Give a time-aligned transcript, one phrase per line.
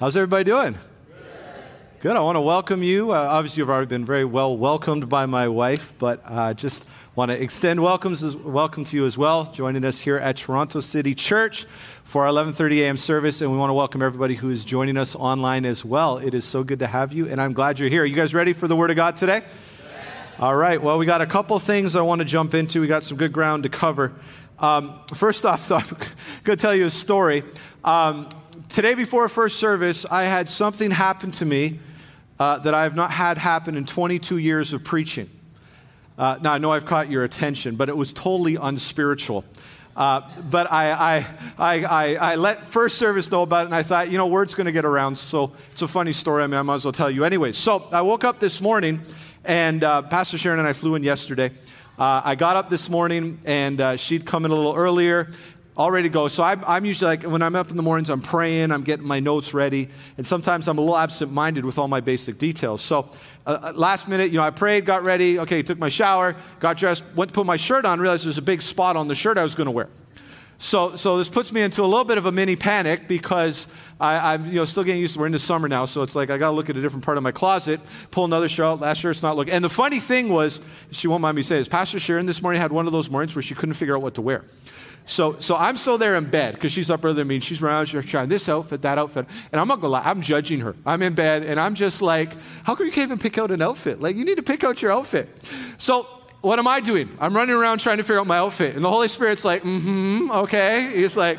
[0.00, 0.76] How's everybody doing?
[2.00, 2.16] Good.
[2.16, 3.12] I want to welcome you.
[3.12, 6.84] Uh, obviously, you've already been very well welcomed by my wife, but I uh, just
[7.14, 10.80] want to extend welcomes as, welcome to you as well, joining us here at Toronto
[10.80, 11.64] City Church
[12.02, 12.96] for our 11:30 a.m.
[12.96, 16.18] service, and we want to welcome everybody who is joining us online as well.
[16.18, 18.02] It is so good to have you, and I'm glad you're here.
[18.02, 19.42] Are you guys ready for the Word of God today?
[20.40, 20.82] All right.
[20.82, 22.80] Well, we got a couple things I want to jump into.
[22.80, 24.12] We got some good ground to cover.
[24.58, 25.86] Um, first off, so I'm
[26.42, 27.44] going to tell you a story.
[27.84, 28.28] Um,
[28.68, 31.80] today, before first service, I had something happen to me
[32.38, 35.30] uh, that I have not had happen in 22 years of preaching.
[36.16, 39.44] Uh, now, I know I've caught your attention, but it was totally unspiritual.
[39.96, 40.90] Uh, but I,
[41.58, 44.54] I, I, I, let first service know about it, and I thought, you know, word's
[44.54, 45.16] going to get around.
[45.16, 46.42] So it's a funny story.
[46.42, 47.52] I mean, I might as well tell you anyway.
[47.52, 49.00] So I woke up this morning,
[49.44, 51.52] and uh, Pastor Sharon and I flew in yesterday.
[51.96, 55.30] Uh, I got up this morning, and uh, she'd come in a little earlier,
[55.76, 56.28] all ready to go.
[56.28, 59.06] So I'm, I'm, usually like, when I'm up in the mornings, I'm praying, I'm getting
[59.06, 62.80] my notes ready, and sometimes I'm a little absent minded with all my basic details.
[62.80, 63.10] So
[63.46, 66.76] uh, uh, last minute, you know, I prayed, got ready, okay, took my shower, got
[66.76, 69.36] dressed, went to put my shirt on, realized there's a big spot on the shirt
[69.36, 69.88] I was going to wear.
[70.58, 73.66] So, so this puts me into a little bit of a mini panic because
[74.00, 76.14] I, am you know, still getting used to we're in the summer now, so it's
[76.14, 77.80] like I got to look at a different part of my closet,
[78.12, 78.80] pull another shirt out.
[78.80, 79.52] Last shirt's not looking.
[79.52, 80.60] And the funny thing was,
[80.92, 83.34] she won't mind me saying this, Pastor Sharon this morning had one of those mornings
[83.34, 84.44] where she couldn't figure out what to wear.
[85.06, 87.34] So, so I'm still there in bed because she's up earlier than me.
[87.36, 89.26] And she's around, she's trying this outfit, that outfit.
[89.52, 90.74] And I'm not to lie, I'm judging her.
[90.86, 92.32] I'm in bed and I'm just like,
[92.64, 94.00] how come you can't even pick out an outfit?
[94.00, 95.28] Like, you need to pick out your outfit.
[95.78, 96.06] So,
[96.40, 97.08] what am I doing?
[97.20, 98.76] I'm running around trying to figure out my outfit.
[98.76, 100.92] And the Holy Spirit's like, mm hmm, okay.
[100.94, 101.38] He's like,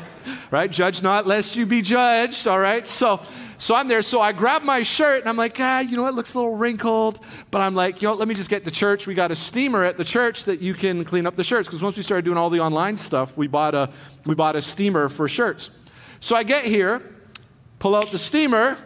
[0.50, 2.86] right, judge not lest you be judged, all right?
[2.86, 3.20] So,
[3.58, 4.02] so I'm there.
[4.02, 6.14] So I grab my shirt and I'm like, ah, you know what?
[6.14, 7.20] Looks a little wrinkled.
[7.50, 8.14] But I'm like, you know?
[8.14, 9.06] Let me just get to church.
[9.06, 11.68] We got a steamer at the church that you can clean up the shirts.
[11.68, 13.90] Because once we started doing all the online stuff, we bought, a,
[14.26, 15.70] we bought a steamer for shirts.
[16.20, 17.02] So I get here,
[17.78, 18.76] pull out the steamer.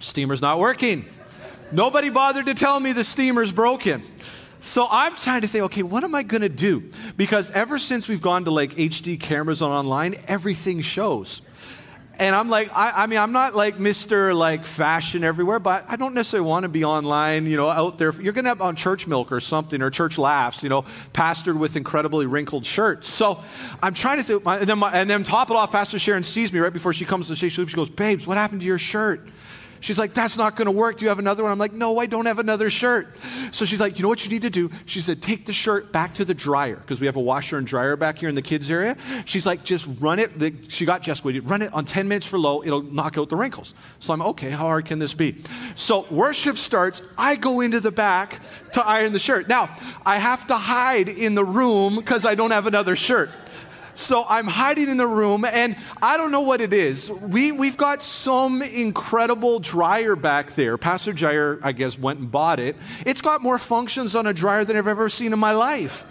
[0.00, 1.04] Steamer's not working.
[1.72, 4.02] Nobody bothered to tell me the steamer's broken.
[4.66, 6.90] So I'm trying to think, okay, what am I going to do?
[7.16, 11.40] Because ever since we've gone to like HD cameras on online, everything shows.
[12.18, 14.34] And I'm like, I, I, mean, I'm not like Mr.
[14.34, 18.12] like fashion everywhere, but I don't necessarily want to be online, you know, out there.
[18.20, 21.58] You're going to have on church milk or something or church laughs, you know, pastored
[21.58, 23.08] with incredibly wrinkled shirts.
[23.08, 23.40] So
[23.80, 26.52] I'm trying to think, and then, my, and then top it off, Pastor Sharon sees
[26.52, 29.28] me right before she comes to say, she goes, babes, what happened to your shirt?
[29.80, 30.98] She's like, that's not going to work.
[30.98, 31.52] Do you have another one?
[31.52, 33.08] I'm like, no, I don't have another shirt.
[33.52, 34.70] So she's like, you know what you need to do?
[34.86, 37.66] She said, take the shirt back to the dryer because we have a washer and
[37.66, 38.96] dryer back here in the kids' area.
[39.24, 40.30] She's like, just run it.
[40.68, 42.62] She got Jessica, run it on 10 minutes for low.
[42.62, 43.74] It'll knock out the wrinkles.
[44.00, 45.36] So I'm, okay, how hard can this be?
[45.74, 47.02] So worship starts.
[47.16, 48.40] I go into the back
[48.72, 49.48] to iron the shirt.
[49.48, 49.68] Now,
[50.04, 53.30] I have to hide in the room because I don't have another shirt.
[53.96, 57.10] So I'm hiding in the room, and I don't know what it is.
[57.10, 60.76] We, we've got some incredible dryer back there.
[60.76, 62.76] Pastor Jair, I guess, went and bought it.
[63.06, 66.04] It's got more functions on a dryer than I've ever seen in my life.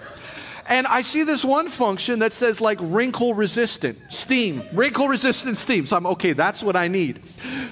[0.67, 5.85] And I see this one function that says like wrinkle resistant steam, wrinkle resistant steam.
[5.85, 7.21] So I'm okay, that's what I need.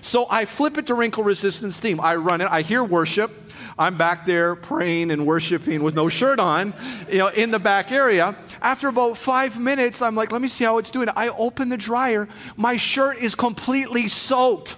[0.04, 2.00] So I flip it to wrinkle resistant steam.
[2.00, 3.32] I run it, I hear worship.
[3.78, 6.74] I'm back there praying and worshiping with no shirt on,
[7.10, 8.36] you know, in the back area.
[8.62, 11.10] After about five minutes, I'm like, let me see how it's doing.
[11.16, 12.28] I open the dryer.
[12.56, 14.78] My shirt is completely soaked.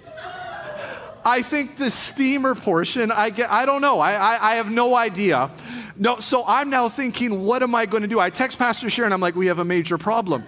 [1.24, 3.98] I think the steamer portion, I get, I don't know.
[3.98, 5.50] I, I, I have no idea.
[5.96, 8.20] No, so I'm now thinking, what am I going to do?
[8.20, 9.12] I text Pastor Sharon.
[9.12, 10.44] I'm like, we have a major problem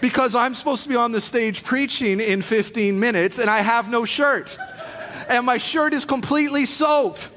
[0.00, 3.90] because I'm supposed to be on the stage preaching in 15 minutes and I have
[3.90, 4.56] no shirt.
[5.28, 7.30] And my shirt is completely soaked.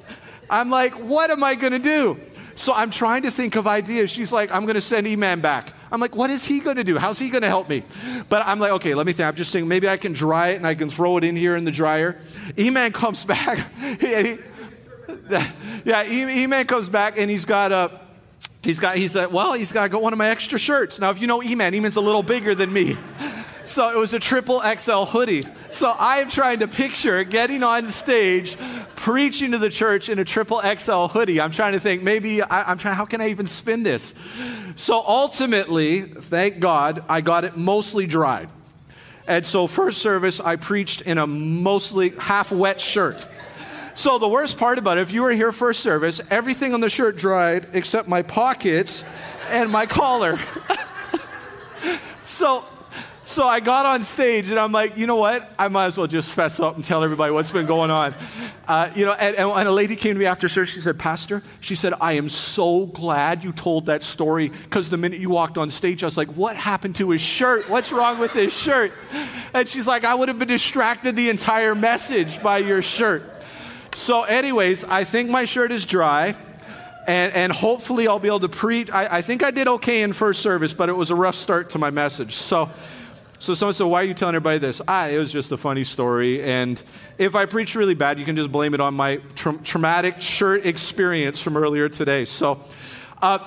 [0.49, 2.19] I'm like, what am I going to do?
[2.55, 4.09] So I'm trying to think of ideas.
[4.09, 5.73] She's like, I'm going to send E-Man back.
[5.91, 6.97] I'm like, what is he going to do?
[6.97, 7.83] How's he going to help me?
[8.27, 9.27] But I'm like, okay, let me think.
[9.27, 11.55] I'm just thinking maybe I can dry it and I can throw it in here
[11.55, 12.19] in the dryer.
[12.57, 13.59] E-Man comes back.
[13.99, 14.37] he,
[15.85, 17.91] yeah, E-Man comes back and he's got a,
[18.61, 20.99] he's got, he's like, well, he's got one of my extra shirts.
[20.99, 22.97] Now, if you know E-Man, E-Man's a little bigger than me.
[23.69, 25.43] So it was a triple XL hoodie.
[25.69, 28.57] So I'm trying to picture getting on stage,
[28.99, 31.39] preaching to the church in a triple XL hoodie.
[31.39, 34.13] I'm trying to think, maybe I, am trying, how can I even spin this?
[34.75, 38.49] So ultimately, thank God, I got it mostly dried.
[39.25, 43.25] And so, first service, I preached in a mostly half wet shirt.
[43.93, 46.89] So, the worst part about it, if you were here first service, everything on the
[46.89, 49.05] shirt dried except my pockets
[49.49, 50.39] and my collar.
[52.23, 52.65] so,
[53.23, 55.47] so I got on stage and I'm like, you know what?
[55.59, 58.15] I might as well just fess up and tell everybody what's been going on.
[58.69, 60.69] Uh, you know, and, and, a lady came to me after church.
[60.69, 64.97] She said, Pastor, she said, I am so glad you told that story because the
[64.97, 67.67] minute you walked on stage, I was like, what happened to his shirt?
[67.67, 68.91] What's wrong with his shirt?
[69.55, 73.23] And she's like, I would have been distracted the entire message by your shirt.
[73.95, 76.35] So, anyways, I think my shirt is dry.
[77.07, 78.91] And, and hopefully I'll be able to preach.
[78.91, 81.71] I, I think I did okay in first service, but it was a rough start
[81.71, 82.35] to my message.
[82.35, 82.69] So,
[83.39, 84.81] so someone said, Why are you telling everybody this?
[84.87, 86.43] Ah, it was just a funny story.
[86.43, 86.81] And
[87.17, 90.65] if I preach really bad, you can just blame it on my tra- traumatic shirt
[90.65, 92.25] experience from earlier today.
[92.25, 92.59] So,
[93.21, 93.39] uh,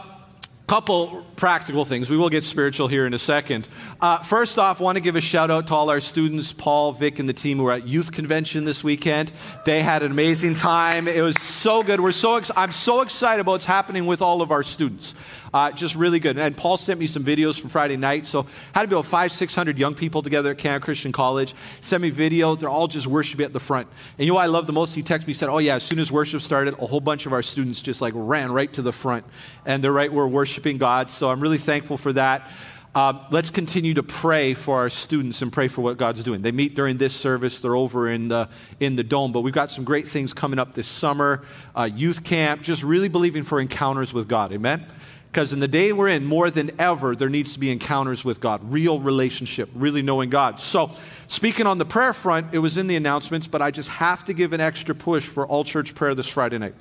[0.72, 2.08] couple practical things.
[2.08, 3.68] We will get spiritual here in a second.
[4.00, 7.18] Uh, first off, want to give a shout out to all our students, Paul, Vic,
[7.18, 9.34] and the team who were at youth convention this weekend.
[9.66, 11.08] They had an amazing time.
[11.08, 12.00] It was so good.
[12.00, 15.14] We're so ex- I'm so excited about what's happening with all of our students.
[15.52, 16.38] Uh, just really good.
[16.38, 18.26] And Paul sent me some videos from Friday night.
[18.26, 21.54] So had about five, six hundred young people together at Canada Christian College.
[21.80, 22.60] Sent me videos.
[22.60, 23.88] They're all just worshiping at the front.
[24.18, 24.94] And you know what I love the most?
[24.94, 27.32] He texted me, said, "Oh yeah, as soon as worship started, a whole bunch of
[27.32, 29.24] our students just like ran right to the front,
[29.66, 30.12] and they're right.
[30.12, 31.10] We're worshiping God.
[31.10, 32.50] So I'm really thankful for that."
[32.94, 36.42] Uh, let's continue to pray for our students and pray for what God's doing.
[36.42, 37.58] They meet during this service.
[37.58, 38.50] They're over in the,
[38.80, 39.32] in the dome.
[39.32, 41.42] But we've got some great things coming up this summer
[41.74, 44.52] uh, youth camp, just really believing for encounters with God.
[44.52, 44.84] Amen?
[45.32, 48.38] Because in the day we're in, more than ever, there needs to be encounters with
[48.38, 50.60] God, real relationship, really knowing God.
[50.60, 50.90] So,
[51.26, 54.34] speaking on the prayer front, it was in the announcements, but I just have to
[54.34, 56.74] give an extra push for all church prayer this Friday night.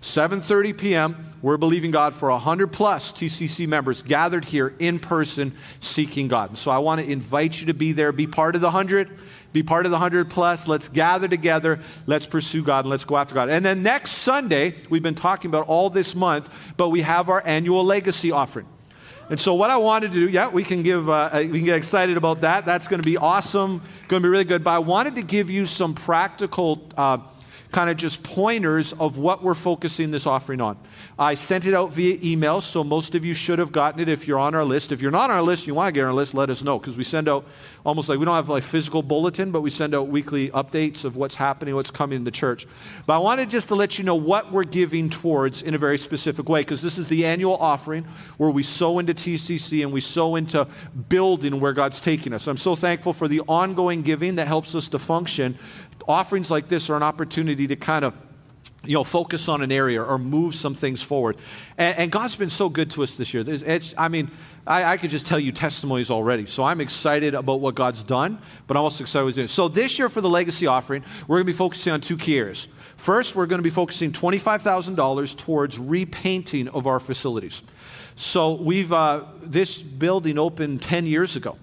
[0.00, 1.34] 7:30 p.m.
[1.42, 6.56] We're believing God for 100 plus TCC members gathered here in person seeking God.
[6.56, 9.10] So I want to invite you to be there, be part of the 100
[9.52, 10.68] be part of the 100 plus.
[10.68, 11.80] Let's gather together.
[12.06, 13.48] Let's pursue God and let's go after God.
[13.48, 17.42] And then next Sunday, we've been talking about all this month, but we have our
[17.46, 18.66] annual legacy offering.
[19.30, 21.66] And so, what I wanted to do, yeah, we can give, uh, uh we can
[21.66, 22.64] get excited about that.
[22.64, 24.64] That's going to be awesome, going to be really good.
[24.64, 26.86] But I wanted to give you some practical.
[26.96, 27.18] Uh,
[27.70, 30.78] kind of just pointers of what we're focusing this offering on.
[31.18, 34.26] I sent it out via email, so most of you should have gotten it if
[34.26, 34.90] you're on our list.
[34.90, 36.62] If you're not on our list, you want to get on our list, let us
[36.62, 37.44] know because we send out
[37.84, 41.16] almost like we don't have like physical bulletin, but we send out weekly updates of
[41.16, 42.66] what's happening, what's coming in the church.
[43.06, 45.98] But I wanted just to let you know what we're giving towards in a very
[45.98, 48.04] specific way because this is the annual offering
[48.38, 50.66] where we sow into TCC and we sow into
[51.08, 52.46] building where God's taking us.
[52.46, 55.58] I'm so thankful for the ongoing giving that helps us to function
[56.08, 58.14] offerings like this are an opportunity to kind of
[58.84, 61.36] you know, focus on an area or move some things forward.
[61.76, 63.44] And, and God's been so good to us this year.
[63.46, 64.30] It's, I mean,
[64.66, 66.46] I, I, could just tell you testimonies already.
[66.46, 69.48] So I'm excited about what God's done, but I'm also excited what He's doing.
[69.48, 72.38] So this year for the legacy offering, we're going to be focusing on two key
[72.38, 72.68] areas.
[72.96, 77.62] First, we're going to be focusing $25,000 towards repainting of our facilities.
[78.16, 81.58] So we've, uh, this building opened 10 years ago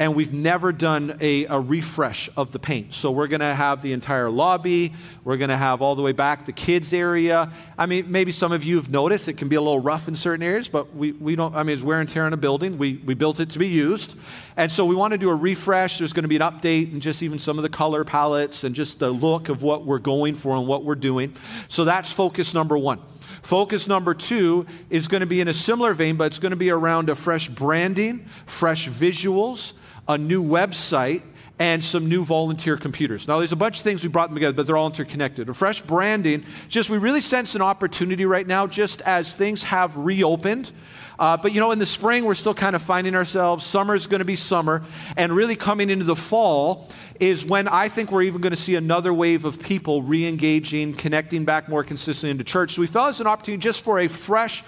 [0.00, 2.94] and we've never done a, a refresh of the paint.
[2.94, 4.94] So we're going to have the entire lobby.
[5.24, 7.52] We're going to have all the way back the kids area.
[7.76, 10.16] I mean, maybe some of you have noticed it can be a little rough in
[10.16, 12.78] certain areas, but we, we don't, I mean, it's wear and tear in a building.
[12.78, 14.18] We, we built it to be used.
[14.56, 15.98] And so we want to do a refresh.
[15.98, 18.74] There's going to be an update and just even some of the color palettes and
[18.74, 21.34] just the look of what we're going for and what we're doing.
[21.68, 23.00] So that's focus number one.
[23.42, 26.56] Focus number two is going to be in a similar vein, but it's going to
[26.56, 29.74] be around a fresh branding, fresh visuals,
[30.10, 31.22] a new website,
[31.60, 33.28] and some new volunteer computers.
[33.28, 35.50] Now, there's a bunch of things we brought them together, but they're all interconnected.
[35.50, 39.94] A fresh branding, just we really sense an opportunity right now, just as things have
[39.94, 40.72] reopened.
[41.18, 43.66] Uh, but you know, in the spring, we're still kind of finding ourselves.
[43.66, 44.82] Summer is going to be summer.
[45.18, 46.88] And really coming into the fall
[47.20, 50.94] is when I think we're even going to see another wave of people re engaging,
[50.94, 52.76] connecting back more consistently into church.
[52.76, 54.64] So we felt it's an opportunity just for a fresh,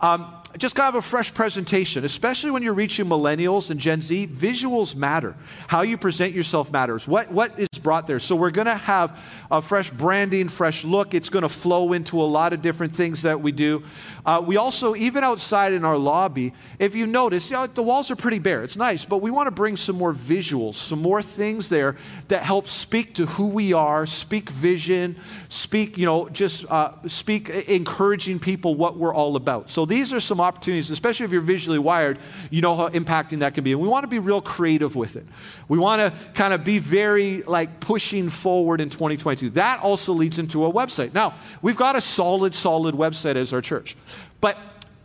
[0.00, 4.28] um, just kind of a fresh presentation, especially when you're reaching millennials and Gen Z.
[4.28, 5.34] Visuals matter.
[5.66, 7.08] How you present yourself matters.
[7.08, 8.20] What, what is brought there?
[8.20, 9.18] So, we're going to have
[9.50, 11.14] a fresh branding, fresh look.
[11.14, 13.82] It's going to flow into a lot of different things that we do.
[14.24, 18.10] Uh, we also, even outside in our lobby, if you notice, you know, the walls
[18.10, 18.62] are pretty bare.
[18.62, 21.96] It's nice, but we want to bring some more visuals, some more things there
[22.28, 25.16] that help speak to who we are, speak vision,
[25.48, 29.68] speak, you know, just uh, speak encouraging people what we're all about.
[29.68, 32.18] So, these are some opportunities, especially if you're visually wired,
[32.50, 33.72] you know how impacting that can be.
[33.72, 35.26] And we want to be real creative with it.
[35.68, 39.50] We want to kind of be very like pushing forward in 2022.
[39.50, 41.14] That also leads into a website.
[41.14, 43.96] Now, we've got a solid, solid website as our church.
[44.40, 44.58] But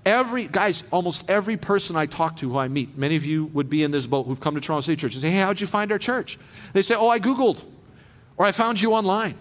[0.06, 3.70] every guys almost every person i talk to who i meet many of you would
[3.70, 5.68] be in this boat who've come to toronto city church and say hey how'd you
[5.68, 6.40] find our church
[6.72, 7.66] they say oh i googled
[8.38, 9.36] or i found you online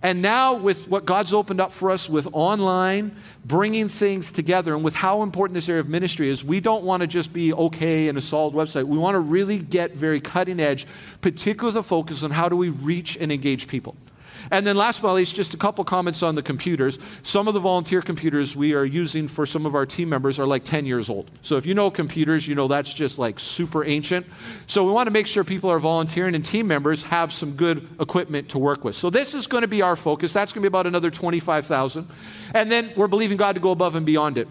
[0.00, 4.84] and now, with what God's opened up for us with online, bringing things together, and
[4.84, 8.06] with how important this area of ministry is, we don't want to just be okay
[8.06, 8.84] in a solid website.
[8.84, 10.86] We want to really get very cutting edge,
[11.20, 13.96] particularly the focus on how do we reach and engage people.
[14.50, 16.98] And then last but not least, just a couple comments on the computers.
[17.22, 20.46] Some of the volunteer computers we are using for some of our team members are
[20.46, 21.30] like 10 years old.
[21.42, 24.26] So if you know computers, you know that's just like super ancient.
[24.66, 27.86] So we want to make sure people are volunteering and team members have some good
[28.00, 28.96] equipment to work with.
[28.96, 30.32] So this is going to be our focus.
[30.32, 32.06] That's going to be about another 25,000.
[32.54, 34.48] And then we're believing God to go above and beyond it.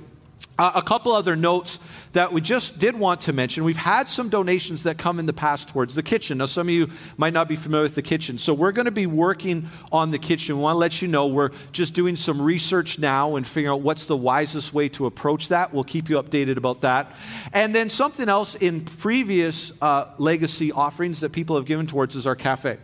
[0.59, 1.77] Uh, a couple other notes
[2.13, 3.63] that we just did want to mention.
[3.63, 6.39] We've had some donations that come in the past towards the kitchen.
[6.39, 8.39] Now, some of you might not be familiar with the kitchen.
[8.39, 10.57] So, we're going to be working on the kitchen.
[10.57, 13.81] We want to let you know we're just doing some research now and figuring out
[13.81, 15.73] what's the wisest way to approach that.
[15.73, 17.15] We'll keep you updated about that.
[17.53, 22.25] And then, something else in previous uh, legacy offerings that people have given towards is
[22.25, 22.77] our cafe.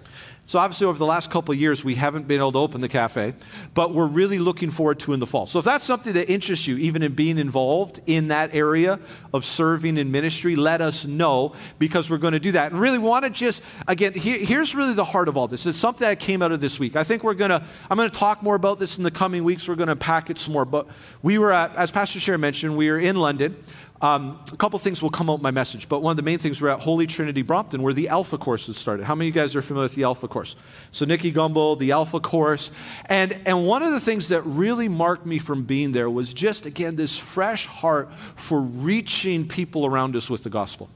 [0.45, 3.33] So, obviously, over the last couple years, we haven't been able to open the cafe,
[3.73, 5.47] but we're really looking forward to in the fall.
[5.47, 8.99] So, if that's something that interests you, even in being involved in that area
[9.33, 12.73] of serving in ministry, let us know because we're going to do that.
[12.73, 15.65] And really want to just, again, here, here's really the heart of all this.
[15.65, 16.97] It's something that came out of this week.
[16.97, 19.45] I think we're going to, I'm going to talk more about this in the coming
[19.45, 19.69] weeks.
[19.69, 20.65] We're going to pack it some more.
[20.65, 20.87] But
[21.21, 23.55] we were at, as Pastor Sharon mentioned, we were in London.
[24.03, 26.61] Um, a couple things will come out my message, but one of the main things
[26.61, 29.05] we're at Holy Trinity Brompton, where the Alpha courses started.
[29.05, 30.57] How many of you guys are familiar with the Alpha course?
[30.91, 32.69] So Nicky Gumbel, the Alpha course,
[33.05, 36.65] and and one of the things that really marked me from being there was just
[36.65, 40.89] again this fresh heart for reaching people around us with the gospel,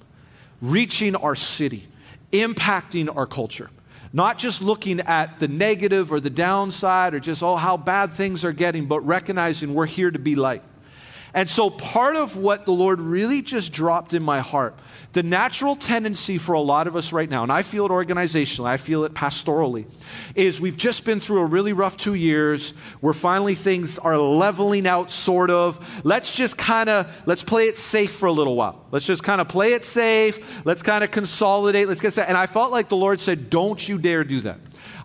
[0.62, 1.88] reaching our city,
[2.34, 3.70] impacting our culture
[4.14, 8.46] not just looking at the negative or the downside or just, oh, how bad things
[8.46, 10.64] are getting, but recognizing we're here to be light.
[11.38, 14.74] And so, part of what the Lord really just dropped in my heart,
[15.14, 18.66] the natural tendency for a lot of us right now, and I feel it organizationally,
[18.66, 19.86] I feel it pastorally,
[20.34, 24.88] is we've just been through a really rough two years where finally things are leveling
[24.88, 26.04] out, sort of.
[26.04, 28.84] Let's just kind of let's play it safe for a little while.
[28.90, 30.66] Let's just kind of play it safe.
[30.66, 31.88] Let's kind of consolidate.
[31.88, 32.30] Let's get that.
[32.30, 34.58] And I felt like the Lord said, "Don't you dare do that."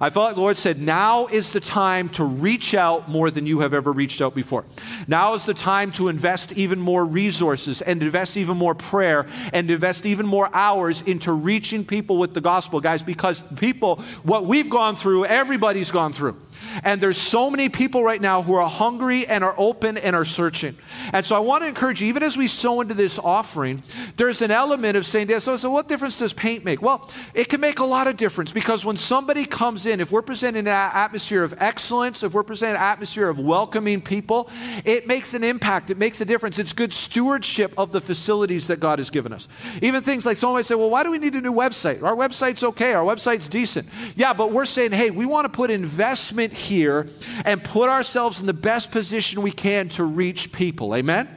[0.02, 3.46] I felt like the Lord said, now is the time to reach out more than
[3.46, 4.64] you have ever reached out before.
[5.06, 9.70] Now is the time to invest even more resources and invest even more prayer and
[9.70, 14.68] invest even more hours into reaching people with the gospel, guys, because people, what we've
[14.68, 16.36] gone through, everybody's gone through.
[16.84, 20.24] And there's so many people right now who are hungry and are open and are
[20.24, 20.76] searching.
[21.12, 23.82] And so I want to encourage you, even as we sow into this offering,
[24.16, 26.82] there's an element of saying, so, so what difference does paint make?
[26.82, 30.22] Well, it can make a lot of difference because when somebody comes in, if we're
[30.22, 34.50] presenting an atmosphere of excellence, if we're presenting an atmosphere of welcoming people,
[34.84, 35.90] it makes an impact.
[35.90, 36.58] It makes a difference.
[36.58, 39.48] It's good stewardship of the facilities that God has given us.
[39.80, 42.02] Even things like someone might say, well, why do we need a new website?
[42.02, 42.94] Our website's okay.
[42.94, 43.88] Our website's decent.
[44.16, 47.08] Yeah, but we're saying, hey, we want to put investment here
[47.44, 50.94] and put ourselves in the best position we can to reach people.
[50.94, 51.28] Amen?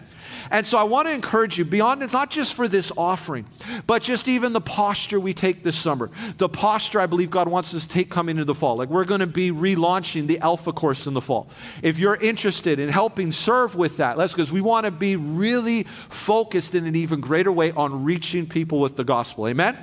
[0.52, 3.46] And so I want to encourage you beyond, it's not just for this offering,
[3.88, 6.12] but just even the posture we take this summer.
[6.38, 8.76] The posture I believe God wants us to take coming into the fall.
[8.78, 11.50] Like we're going to be relaunching the Alpha course in the fall.
[11.82, 15.84] If you're interested in helping serve with that, let's because we want to be really
[15.84, 19.48] focused in an even greater way on reaching people with the gospel.
[19.48, 19.78] Amen?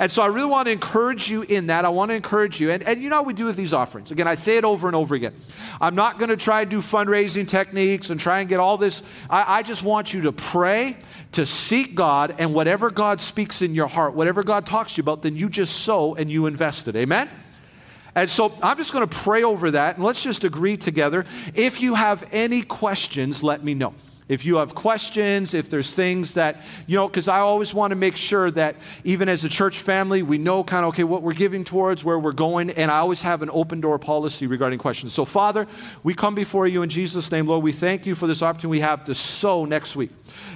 [0.00, 1.84] And so I really want to encourage you in that.
[1.84, 2.70] I want to encourage you.
[2.70, 4.12] And, and you know we do with these offerings.
[4.12, 5.34] Again, I say it over and over again.
[5.80, 9.02] I'm not going to try and do fundraising techniques and try and get all this.
[9.28, 10.96] I, I just want you to pray,
[11.32, 15.02] to seek God, and whatever God speaks in your heart, whatever God talks to you
[15.02, 16.94] about, then you just sow and you invest it.
[16.94, 17.28] Amen?
[18.14, 21.24] And so I'm just going to pray over that and let's just agree together.
[21.54, 23.94] If you have any questions, let me know.
[24.28, 27.96] If you have questions, if there's things that, you know, because I always want to
[27.96, 31.32] make sure that even as a church family, we know kind of, okay, what we're
[31.32, 35.14] giving towards, where we're going, and I always have an open door policy regarding questions.
[35.14, 35.66] So, Father,
[36.02, 37.64] we come before you in Jesus' name, Lord.
[37.64, 40.10] We thank you for this opportunity we have to sow next week.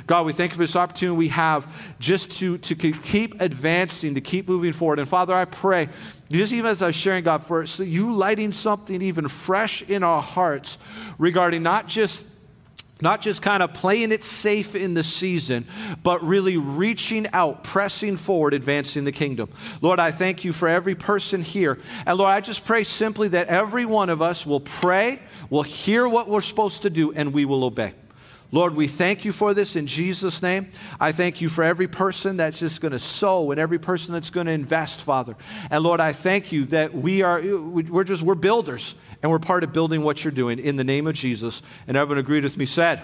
[0.07, 4.21] God, we thank you for this opportunity we have just to, to keep advancing, to
[4.21, 4.99] keep moving forward.
[4.99, 5.89] And Father, I pray,
[6.31, 10.21] just even as I was sharing, God, for you lighting something even fresh in our
[10.21, 10.79] hearts
[11.19, 12.27] regarding not just
[13.03, 15.67] not just kind of playing it safe in the season,
[16.03, 19.51] but really reaching out, pressing forward, advancing the kingdom.
[19.81, 21.79] Lord, I thank you for every person here.
[22.07, 25.19] And Lord, I just pray simply that every one of us will pray,
[25.51, 27.93] will hear what we're supposed to do, and we will obey.
[28.55, 30.69] Lord, we thank you for this in Jesus' name.
[31.01, 34.29] I thank you for every person that's just going to sow and every person that's
[34.29, 35.35] going to invest, Father.
[35.71, 39.65] And Lord, I thank you that we are, we're just, we're builders and we're part
[39.65, 41.63] of building what you're doing in the name of Jesus.
[41.87, 43.03] And everyone agreed with me said,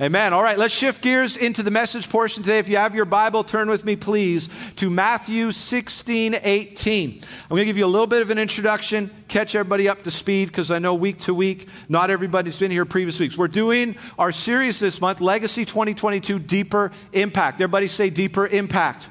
[0.00, 0.32] Amen.
[0.32, 2.58] All right, let's shift gears into the message portion today.
[2.58, 7.10] If you have your Bible, turn with me, please, to Matthew 16, 18.
[7.10, 10.10] I'm going to give you a little bit of an introduction, catch everybody up to
[10.10, 13.36] speed, because I know week to week, not everybody's been here previous weeks.
[13.36, 17.60] We're doing our series this month, Legacy 2022 Deeper Impact.
[17.60, 19.10] Everybody say Deeper Impact.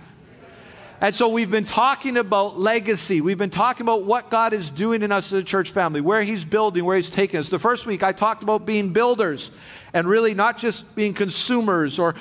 [1.01, 3.22] And so we've been talking about legacy.
[3.22, 6.22] We've been talking about what God is doing in us as a church family, where
[6.22, 7.48] He's building, where He's taking us.
[7.48, 9.51] The first week I talked about being builders
[9.94, 12.15] and really not just being consumers or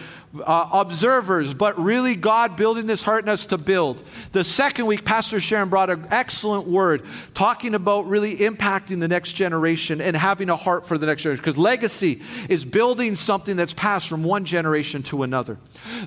[0.44, 4.02] uh, observers, but really God building this heart in us to build.
[4.32, 7.02] The second week, Pastor Sharon brought an excellent word
[7.34, 11.42] talking about really impacting the next generation and having a heart for the next generation.
[11.42, 15.58] Because legacy is building something that's passed from one generation to another.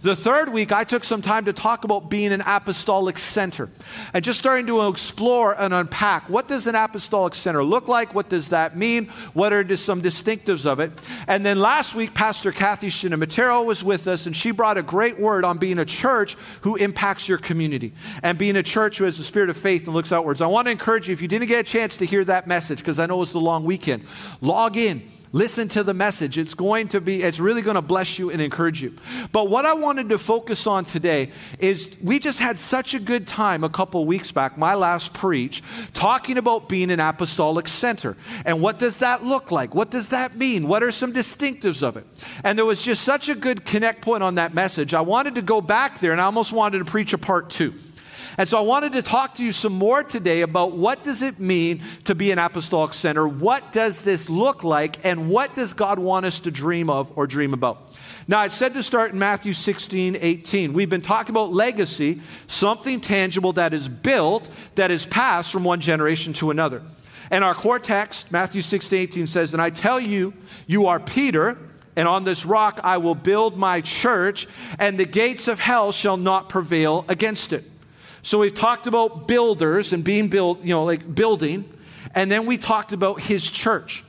[0.01, 3.69] The third week, I took some time to talk about being an apostolic center
[4.13, 8.13] and just starting to explore and unpack what does an apostolic center look like?
[8.13, 9.07] What does that mean?
[9.33, 10.91] What are some distinctives of it?
[11.27, 15.19] And then last week, Pastor Kathy Shinamatero was with us, and she brought a great
[15.19, 19.17] word on being a church who impacts your community and being a church who has
[19.17, 20.41] the spirit of faith and looks outwards.
[20.41, 22.79] I want to encourage you, if you didn't get a chance to hear that message,
[22.79, 24.03] because I know it's the long weekend,
[24.41, 25.01] log in
[25.33, 26.37] Listen to the message.
[26.37, 28.93] It's going to be, it's really going to bless you and encourage you.
[29.31, 33.27] But what I wanted to focus on today is we just had such a good
[33.27, 38.17] time a couple weeks back, my last preach, talking about being an apostolic center.
[38.43, 39.73] And what does that look like?
[39.73, 40.67] What does that mean?
[40.67, 42.05] What are some distinctives of it?
[42.43, 44.93] And there was just such a good connect point on that message.
[44.93, 47.73] I wanted to go back there and I almost wanted to preach a part two.
[48.37, 51.39] And so I wanted to talk to you some more today about what does it
[51.39, 53.27] mean to be an apostolic center?
[53.27, 55.03] What does this look like?
[55.05, 57.95] And what does God want us to dream of or dream about?
[58.27, 60.73] Now, I said to start in Matthew 16, 18.
[60.73, 65.81] We've been talking about legacy, something tangible that is built, that is passed from one
[65.81, 66.83] generation to another.
[67.31, 70.33] And our core text, Matthew 16, 18 says, And I tell you,
[70.67, 71.57] you are Peter,
[71.95, 74.47] and on this rock I will build my church,
[74.77, 77.70] and the gates of hell shall not prevail against it.
[78.23, 81.65] So we've talked about builders and being built, you know, like building.
[82.13, 84.03] And then we talked about his church.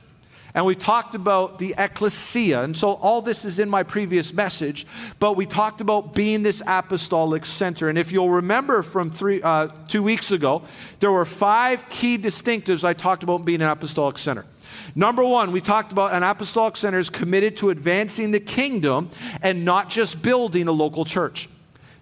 [0.55, 2.63] And we talked about the ecclesia.
[2.63, 4.85] And so all this is in my previous message.
[5.17, 7.89] But we talked about being this apostolic center.
[7.89, 10.61] And if you'll remember from three, uh, two weeks ago,
[10.99, 14.45] there were five key distinctives I talked about being an apostolic center.
[14.95, 19.09] Number one, we talked about an apostolic center is committed to advancing the kingdom
[19.41, 21.49] and not just building a local church.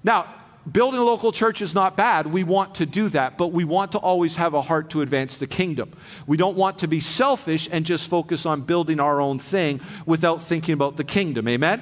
[0.03, 0.25] Now,
[0.69, 2.27] building a local church is not bad.
[2.27, 5.37] We want to do that, but we want to always have a heart to advance
[5.37, 5.91] the kingdom.
[6.27, 10.41] We don't want to be selfish and just focus on building our own thing without
[10.41, 11.47] thinking about the kingdom.
[11.47, 11.81] Amen?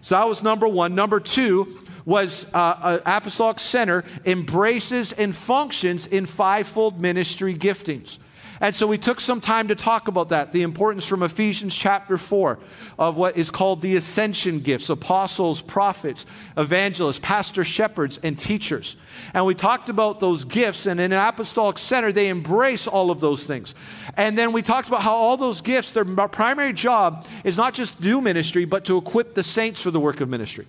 [0.00, 0.94] So that was number one.
[0.94, 8.18] Number two was uh, apostolic center embraces and functions in fivefold ministry giftings.
[8.64, 12.16] And so we took some time to talk about that, the importance from Ephesians chapter
[12.16, 12.58] 4
[12.98, 16.24] of what is called the ascension gifts apostles, prophets,
[16.56, 18.96] evangelists, pastors, shepherds, and teachers.
[19.34, 23.20] And we talked about those gifts, and in an apostolic center, they embrace all of
[23.20, 23.74] those things.
[24.16, 28.00] And then we talked about how all those gifts, their primary job is not just
[28.00, 30.64] do ministry, but to equip the saints for the work of ministry.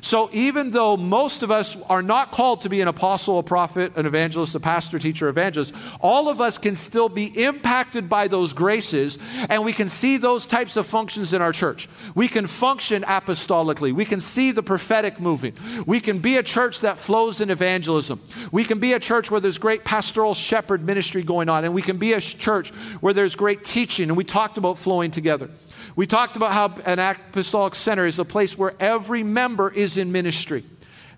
[0.00, 3.96] So even though most of us are not called to be an apostle, a prophet,
[3.96, 8.52] an evangelist, a pastor, teacher, evangelist, all of us can still be impacted by those
[8.52, 11.88] graces and we can see those types of functions in our church.
[12.14, 13.92] We can function apostolically.
[13.92, 15.54] We can see the prophetic moving.
[15.86, 18.20] We can be a church that flows in evangelism.
[18.52, 21.82] We can be a church where there's great pastoral shepherd ministry going on and we
[21.82, 25.50] can be a church where there's great teaching and we talked about flowing together.
[25.94, 30.12] We talked about how an apostolic center is a place where every member is in
[30.12, 30.64] ministry.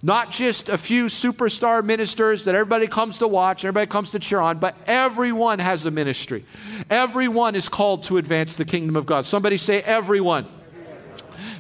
[0.02, 4.38] Not just a few superstar ministers that everybody comes to watch, everybody comes to cheer
[4.38, 6.44] on, but everyone has a ministry.
[6.88, 9.26] Everyone is called to advance the kingdom of God.
[9.26, 10.46] Somebody say, everyone.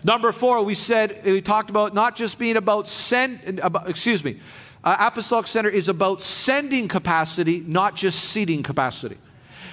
[0.04, 4.38] Number four, we said, we talked about not just being about send, about, excuse me,
[4.84, 9.16] uh, Apostolic Center is about sending capacity, not just seating capacity.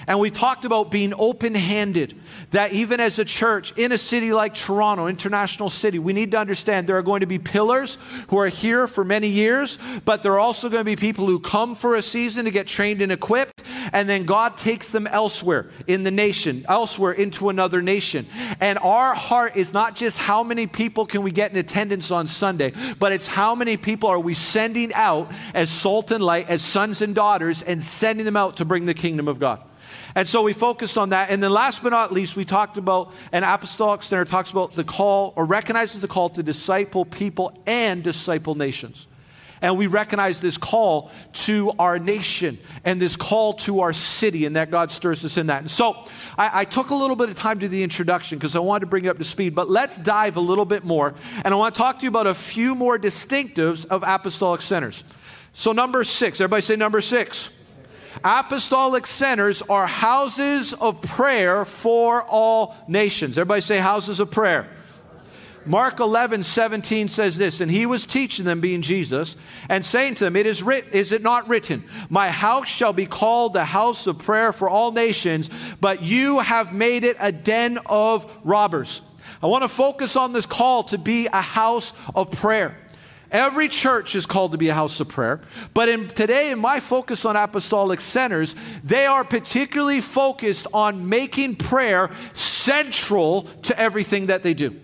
[0.07, 2.15] And we talked about being open handed,
[2.51, 6.37] that even as a church in a city like Toronto, international city, we need to
[6.37, 10.33] understand there are going to be pillars who are here for many years, but there
[10.33, 13.11] are also going to be people who come for a season to get trained and
[13.11, 13.63] equipped,
[13.93, 18.25] and then God takes them elsewhere in the nation, elsewhere into another nation.
[18.59, 22.27] And our heart is not just how many people can we get in attendance on
[22.27, 26.61] Sunday, but it's how many people are we sending out as salt and light, as
[26.61, 29.61] sons and daughters, and sending them out to bring the kingdom of God.
[30.15, 31.29] And so we focused on that.
[31.29, 34.85] And then last but not least, we talked about an apostolic center talks about the
[34.85, 39.07] call or recognizes the call to disciple people and disciple nations.
[39.61, 44.55] And we recognize this call to our nation and this call to our city, and
[44.55, 45.61] that God stirs us in that.
[45.61, 45.95] And so
[46.37, 48.85] I, I took a little bit of time to the introduction because I wanted to
[48.87, 51.15] bring you up to speed, but let's dive a little bit more.
[51.43, 55.03] And I want to talk to you about a few more distinctives of apostolic centers.
[55.53, 57.49] So, number six, everybody say number six.
[58.23, 63.37] Apostolic centers are houses of prayer for all nations.
[63.37, 64.67] Everybody say houses of prayer.
[65.67, 69.35] Mark 11, 17 says this, and he was teaching them, being Jesus,
[69.67, 73.07] and saying to them, It is writ, is it not written, My house shall be
[73.07, 75.49] called the house of prayer for all nations,
[75.81, 79.01] but you have made it a den of robbers.
[79.41, 82.77] I want to focus on this call to be a house of prayer.
[83.35, 85.41] Every church is called to be a house of prayer.
[85.73, 91.57] But in, today, in my focus on apostolic centers, they are particularly focused on making
[91.57, 94.79] prayer central to everything that they do.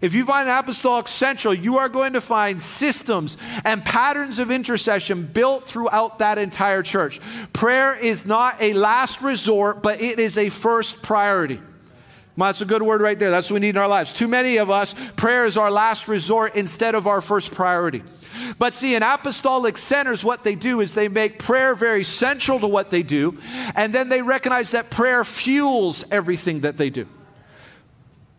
[0.00, 5.24] If you find apostolic central, you are going to find systems and patterns of intercession
[5.24, 7.20] built throughout that entire church.
[7.52, 11.60] Prayer is not a last resort, but it is a first priority.
[12.36, 13.30] That's a good word right there.
[13.30, 14.12] That's what we need in our lives.
[14.12, 18.02] Too many of us, prayer is our last resort instead of our first priority.
[18.58, 22.66] But see, in apostolic centers, what they do is they make prayer very central to
[22.66, 23.38] what they do,
[23.76, 27.06] and then they recognize that prayer fuels everything that they do.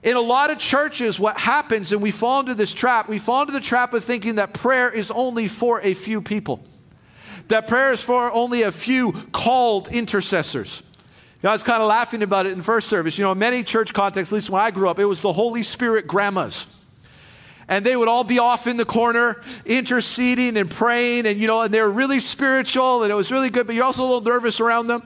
[0.03, 3.41] In a lot of churches, what happens, and we fall into this trap, we fall
[3.41, 6.61] into the trap of thinking that prayer is only for a few people,
[7.47, 10.83] that prayer is for only a few called intercessors.
[11.45, 13.19] Know, I was kind of laughing about it in first service.
[13.19, 15.31] You know, in many church contexts, at least when I grew up, it was the
[15.31, 16.65] Holy Spirit grandmas.
[17.67, 21.61] And they would all be off in the corner interceding and praying, and you know,
[21.61, 24.21] and they were really spiritual, and it was really good, but you're also a little
[24.21, 25.03] nervous around them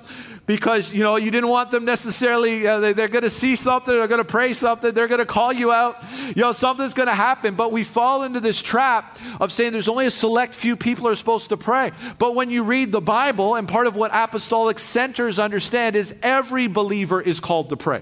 [0.50, 3.94] because you know you didn't want them necessarily uh, they, are going to see something
[3.94, 5.98] they're going to pray something they're going to call you out.
[6.36, 7.54] You know something's going to happen.
[7.54, 11.14] But we fall into this trap of saying there's only a select few people are
[11.14, 11.92] supposed to pray.
[12.18, 16.66] But when you read the bible and part of what apostolic centers understand is every
[16.66, 18.02] believer is called to pray.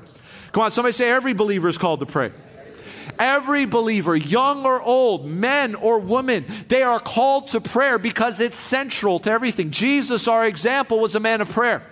[0.53, 2.31] Come on somebody say every believer is called to pray.
[3.19, 8.55] Every believer, young or old, men or women, they are called to prayer because it's
[8.55, 9.71] central to everything.
[9.71, 11.83] Jesus, our example, was a man of prayer.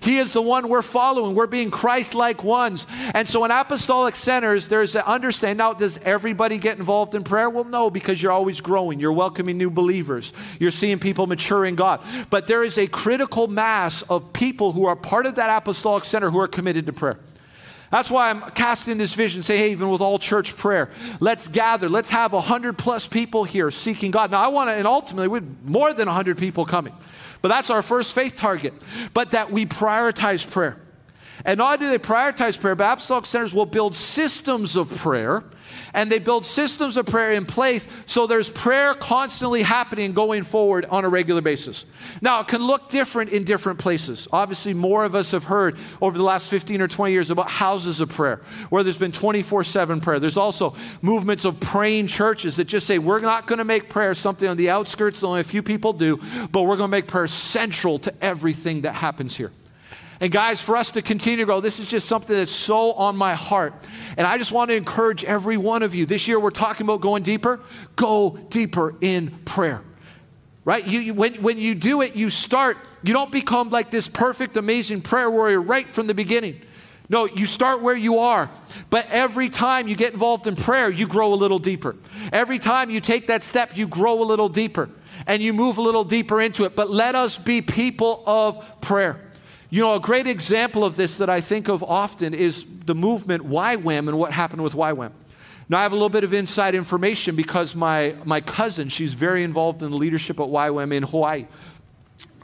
[0.00, 1.34] He is the one we're following.
[1.34, 2.86] We're being Christ like ones.
[3.14, 5.58] And so in apostolic centers, there's an understanding.
[5.58, 7.48] Now, does everybody get involved in prayer?
[7.50, 9.00] Well, no, because you're always growing.
[9.00, 10.32] You're welcoming new believers.
[10.58, 12.02] You're seeing people mature in God.
[12.30, 16.30] But there is a critical mass of people who are part of that apostolic center
[16.30, 17.18] who are committed to prayer.
[17.92, 19.42] That's why I'm casting this vision.
[19.42, 20.88] Say, hey, even with all church prayer,
[21.20, 21.90] let's gather.
[21.90, 24.30] Let's have 100 plus people here seeking God.
[24.30, 26.94] Now, I want to, and ultimately, with more than 100 people coming.
[27.42, 28.72] But that's our first faith target.
[29.12, 30.78] But that we prioritize prayer.
[31.44, 35.42] And not only do they prioritize prayer, but apostolic centers will build systems of prayer
[35.94, 40.84] and they build systems of prayer in place so there's prayer constantly happening going forward
[40.86, 41.84] on a regular basis.
[42.20, 44.28] Now, it can look different in different places.
[44.32, 48.00] Obviously, more of us have heard over the last 15 or 20 years about houses
[48.00, 50.20] of prayer, where there's been 24 7 prayer.
[50.20, 54.14] There's also movements of praying churches that just say, we're not going to make prayer
[54.14, 56.18] something on the outskirts only a few people do,
[56.50, 59.52] but we're going to make prayer central to everything that happens here.
[60.22, 63.16] And guys, for us to continue to grow, this is just something that's so on
[63.16, 63.74] my heart.
[64.16, 66.06] And I just want to encourage every one of you.
[66.06, 67.58] This year we're talking about going deeper.
[67.96, 69.82] Go deeper in prayer.
[70.64, 70.86] Right?
[70.86, 74.56] You, you, when, when you do it, you start, you don't become like this perfect,
[74.56, 76.62] amazing prayer warrior right from the beginning.
[77.08, 78.48] No, you start where you are.
[78.90, 81.96] But every time you get involved in prayer, you grow a little deeper.
[82.32, 84.88] Every time you take that step, you grow a little deeper
[85.26, 86.76] and you move a little deeper into it.
[86.76, 89.18] But let us be people of prayer.
[89.72, 93.44] You know, a great example of this that I think of often is the movement
[93.44, 95.12] YWAM and what happened with YWAM.
[95.66, 99.42] Now, I have a little bit of inside information because my, my cousin, she's very
[99.42, 101.46] involved in the leadership at YWAM in Hawaii.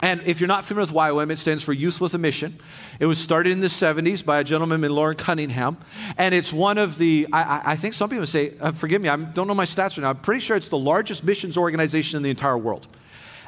[0.01, 2.57] And if you're not familiar with YWAM, it stands for Youth with a Mission.
[2.99, 5.77] It was started in the 70s by a gentleman named Loren Cunningham.
[6.17, 9.15] And it's one of the, I, I think some people say, uh, forgive me, I
[9.17, 10.09] don't know my stats right now.
[10.09, 12.87] I'm pretty sure it's the largest missions organization in the entire world.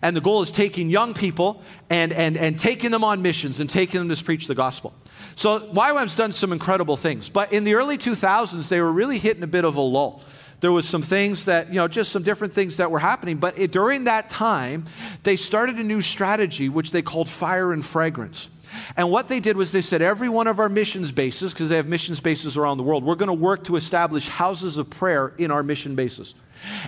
[0.02, 3.70] And the goal is taking young people and, and, and taking them on missions and
[3.70, 4.94] taking them to preach the gospel.
[5.36, 7.30] So YWAM's done some incredible things.
[7.30, 10.24] But in the early 2000s, they were really hitting a bit of a lull.
[10.60, 13.38] There was some things that, you know, just some different things that were happening.
[13.38, 14.86] But it, during that time,
[15.24, 18.50] they started a new strategy, which they called Fire and Fragrance.
[18.96, 21.76] And what they did was they said, every one of our missions bases, because they
[21.76, 25.34] have missions bases around the world, we're going to work to establish houses of prayer
[25.38, 26.36] in our mission bases.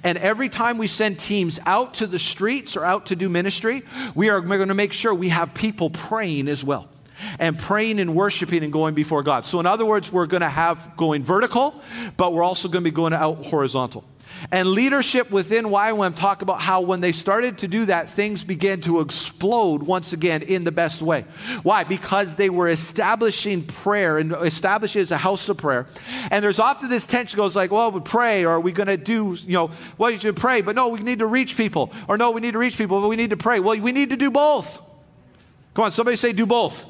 [0.03, 3.81] And every time we send teams out to the streets or out to do ministry,
[4.15, 6.89] we are going to make sure we have people praying as well.
[7.39, 9.45] And praying and worshiping and going before God.
[9.45, 11.79] So, in other words, we're going to have going vertical,
[12.17, 14.03] but we're also going to be going out horizontal.
[14.51, 18.81] And leadership within YWAM talk about how when they started to do that, things began
[18.81, 21.25] to explode once again in the best way.
[21.63, 21.83] Why?
[21.83, 25.87] Because they were establishing prayer and establishing as a house of prayer.
[26.31, 28.97] And there's often this tension goes like, well, we pray, or are we going to
[28.97, 31.91] do, you know, well, you should pray, but no, we need to reach people.
[32.07, 33.59] Or no, we need to reach people, but we need to pray.
[33.59, 34.79] Well, we need to do both.
[35.73, 36.85] Come on, somebody say do both.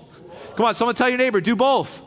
[0.56, 2.02] Come on, someone tell your neighbor, do both.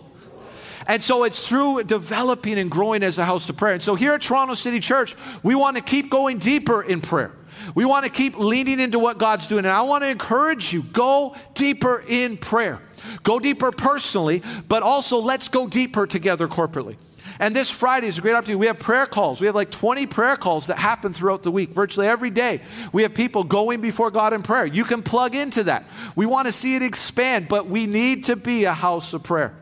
[0.86, 3.74] And so it's through developing and growing as a house of prayer.
[3.74, 7.32] And so here at Toronto City Church, we want to keep going deeper in prayer.
[7.74, 9.64] We want to keep leaning into what God's doing.
[9.64, 12.80] And I want to encourage you go deeper in prayer.
[13.22, 16.96] Go deeper personally, but also let's go deeper together corporately.
[17.38, 18.60] And this Friday is a great opportunity.
[18.60, 19.40] We have prayer calls.
[19.40, 21.70] We have like 20 prayer calls that happen throughout the week.
[21.70, 24.64] Virtually every day, we have people going before God in prayer.
[24.64, 25.84] You can plug into that.
[26.14, 29.54] We want to see it expand, but we need to be a house of prayer.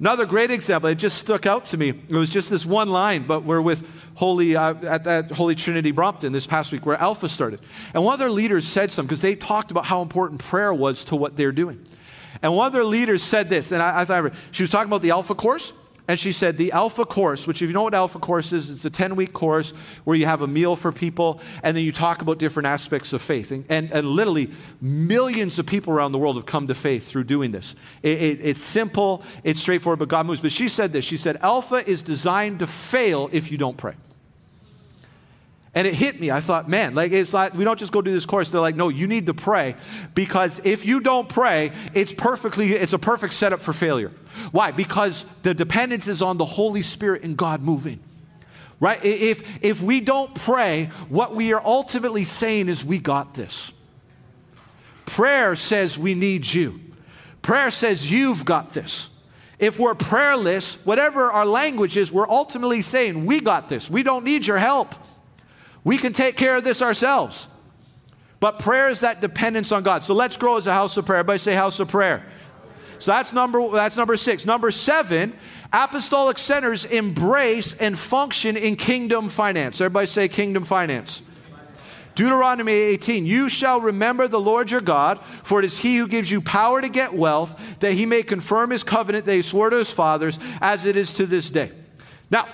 [0.00, 1.90] Another great example, it just stuck out to me.
[1.90, 5.90] It was just this one line, but we're with Holy, uh, at that Holy Trinity
[5.90, 7.60] Brompton this past week where Alpha started.
[7.92, 11.04] And one of their leaders said something because they talked about how important prayer was
[11.04, 11.84] to what they're doing.
[12.40, 15.02] And one of their leaders said this, and I, I thought she was talking about
[15.02, 15.74] the Alpha course.
[16.10, 18.84] And she said, the Alpha course, which if you know what Alpha course is, it's
[18.84, 19.70] a 10 week course
[20.02, 23.22] where you have a meal for people and then you talk about different aspects of
[23.22, 23.52] faith.
[23.52, 27.24] And, and, and literally, millions of people around the world have come to faith through
[27.24, 27.76] doing this.
[28.02, 30.40] It, it, it's simple, it's straightforward, but God moves.
[30.40, 33.94] But she said this She said, Alpha is designed to fail if you don't pray.
[35.72, 36.32] And it hit me.
[36.32, 38.50] I thought, man, like it's like we don't just go do this course.
[38.50, 39.76] They're like, no, you need to pray
[40.14, 44.10] because if you don't pray, it's perfectly, it's a perfect setup for failure.
[44.50, 44.72] Why?
[44.72, 48.00] Because the dependence is on the Holy Spirit and God moving.
[48.80, 49.04] Right?
[49.04, 53.72] If if we don't pray, what we are ultimately saying is we got this.
[55.06, 56.80] Prayer says we need you.
[57.42, 59.08] Prayer says you've got this.
[59.60, 63.90] If we're prayerless, whatever our language is, we're ultimately saying we got this.
[63.90, 64.94] We don't need your help.
[65.84, 67.48] We can take care of this ourselves.
[68.38, 70.02] But prayer is that dependence on God.
[70.02, 71.20] So let's grow as a house of prayer.
[71.20, 72.24] Everybody say house of prayer.
[72.98, 74.44] So that's number that's number six.
[74.46, 75.32] Number seven,
[75.72, 79.80] apostolic centers embrace and function in kingdom finance.
[79.80, 81.22] Everybody say kingdom finance.
[82.14, 86.30] Deuteronomy 18, you shall remember the Lord your God, for it is he who gives
[86.30, 89.76] you power to get wealth, that he may confirm his covenant that he swore to
[89.76, 91.70] his fathers, as it is to this day.
[92.30, 92.46] Now,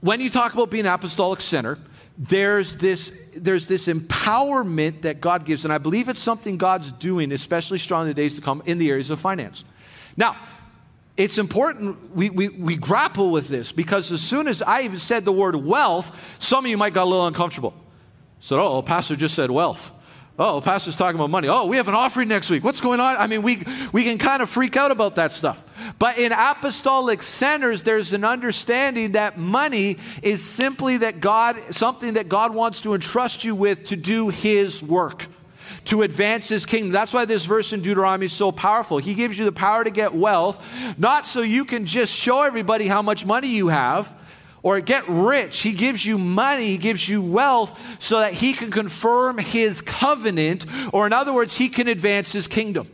[0.00, 1.78] when you talk about being an apostolic center,
[2.16, 7.32] there's this, there's this empowerment that God gives, and I believe it's something God's doing,
[7.32, 9.64] especially strong in the days to come, in the areas of finance.
[10.16, 10.36] Now,
[11.16, 15.24] it's important we, we, we grapple with this because as soon as I even said
[15.24, 17.74] the word wealth, some of you might got a little uncomfortable.
[18.40, 19.90] So, oh, pastor just said wealth.
[20.36, 21.46] Oh, pastor's talking about money.
[21.46, 22.64] Oh, we have an offering next week.
[22.64, 23.16] What's going on?
[23.16, 25.64] I mean, we, we can kind of freak out about that stuff.
[26.00, 32.28] But in apostolic centers, there's an understanding that money is simply that God, something that
[32.28, 35.26] God wants to entrust you with to do His work
[35.86, 36.92] to advance his kingdom.
[36.92, 38.98] That's why this verse in Deuteronomy is so powerful.
[38.98, 40.64] He gives you the power to get wealth,
[40.98, 44.14] not so you can just show everybody how much money you have,
[44.64, 45.60] or get rich.
[45.60, 50.66] He gives you money, He gives you wealth so that He can confirm His covenant,
[50.92, 52.88] or in other words, He can advance His kingdom.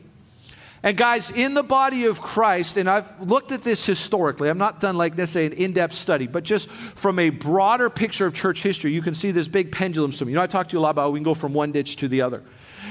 [0.83, 4.81] And guys, in the body of Christ, and I've looked at this historically, I'm not
[4.81, 8.63] done like this, an in depth study, but just from a broader picture of church
[8.63, 10.31] history, you can see this big pendulum swing.
[10.31, 11.97] You know, I talked to you a lot about we can go from one ditch
[11.97, 12.43] to the other.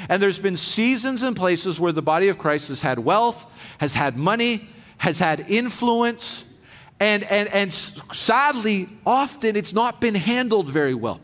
[0.07, 3.95] And there's been seasons and places where the body of Christ has had wealth, has
[3.95, 6.45] had money, has had influence,
[6.99, 11.21] and, and, and sadly, often it's not been handled very well.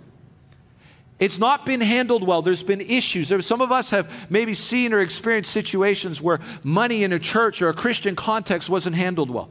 [1.19, 2.41] It's not been handled well.
[2.41, 3.29] There's been issues.
[3.29, 7.61] There, some of us have maybe seen or experienced situations where money in a church
[7.61, 9.49] or a Christian context wasn't handled well.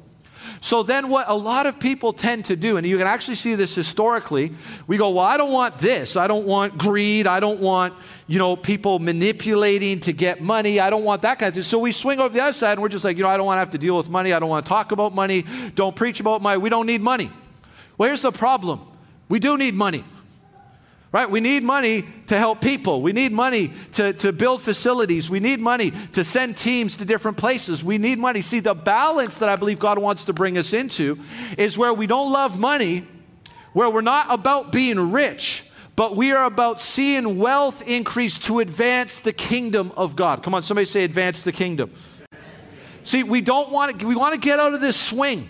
[0.60, 3.54] So then, what a lot of people tend to do, and you can actually see
[3.54, 4.52] this historically,
[4.86, 6.16] we go, Well, I don't want this.
[6.16, 7.26] I don't want greed.
[7.26, 7.94] I don't want,
[8.26, 10.80] you know, people manipulating to get money.
[10.80, 11.62] I don't want that kind of thing.
[11.62, 13.46] So we swing over the other side and we're just like, You know, I don't
[13.46, 14.32] want to have to deal with money.
[14.32, 15.44] I don't want to talk about money.
[15.74, 16.58] Don't preach about money.
[16.58, 17.30] We don't need money.
[17.98, 18.80] Well, here's the problem
[19.28, 20.04] we do need money
[21.14, 21.30] right?
[21.30, 23.00] We need money to help people.
[23.00, 25.30] We need money to, to build facilities.
[25.30, 27.84] We need money to send teams to different places.
[27.84, 28.42] We need money.
[28.42, 31.20] See, the balance that I believe God wants to bring us into
[31.56, 33.06] is where we don't love money,
[33.74, 35.62] where we're not about being rich,
[35.94, 40.42] but we are about seeing wealth increase to advance the kingdom of God.
[40.42, 41.92] Come on, somebody say, advance the kingdom.
[43.04, 45.48] See, we don't want to, we want to get out of this swing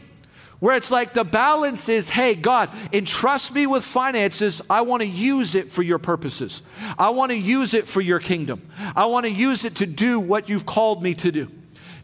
[0.65, 4.63] where it's like the balance is hey, God, entrust me with finances.
[4.71, 6.63] I want to use it for your purposes.
[6.99, 8.63] I want to use it for your kingdom.
[8.97, 11.51] I want to use it to do what you've called me to do.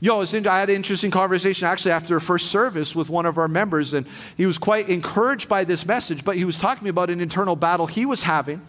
[0.03, 3.49] Yo, I had an interesting conversation actually after a first service with one of our
[3.49, 6.91] members, and he was quite encouraged by this message, but he was talking to me
[6.91, 8.63] about an internal battle he was having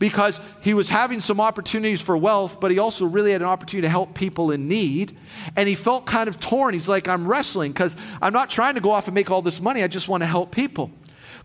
[0.00, 3.86] because he was having some opportunities for wealth, but he also really had an opportunity
[3.86, 5.16] to help people in need.
[5.54, 6.74] And he felt kind of torn.
[6.74, 9.60] He's like, I'm wrestling because I'm not trying to go off and make all this
[9.60, 10.90] money, I just want to help people.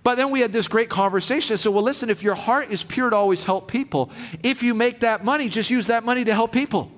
[0.02, 1.54] But then we had this great conversation.
[1.54, 4.10] I said, Well, listen, if your heart is pure to always help people,
[4.42, 6.92] if you make that money, just use that money to help people.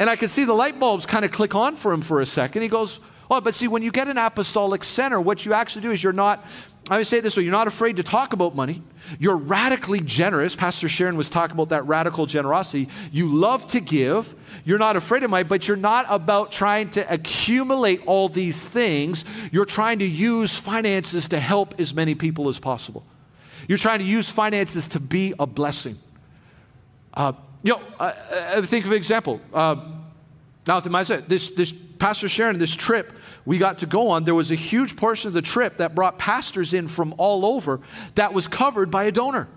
[0.00, 2.26] And I could see the light bulbs kind of click on for him for a
[2.26, 2.62] second.
[2.62, 2.98] He goes,
[3.32, 6.12] Oh, but see, when you get an apostolic center, what you actually do is you're
[6.12, 6.44] not
[6.90, 8.82] I would say it this way you're not afraid to talk about money.
[9.20, 10.56] You're radically generous.
[10.56, 12.88] Pastor Sharon was talking about that radical generosity.
[13.12, 14.34] You love to give.
[14.64, 19.24] You're not afraid of money, but you're not about trying to accumulate all these things.
[19.52, 23.04] You're trying to use finances to help as many people as possible.
[23.68, 25.96] You're trying to use finances to be a blessing.
[27.14, 29.40] Uh, you know, uh, uh, think of an example.
[29.52, 29.76] Uh,
[30.66, 33.12] now, this, this Pastor Sharon, this trip
[33.44, 36.18] we got to go on, there was a huge portion of the trip that brought
[36.18, 37.80] pastors in from all over
[38.14, 39.48] that was covered by a donor.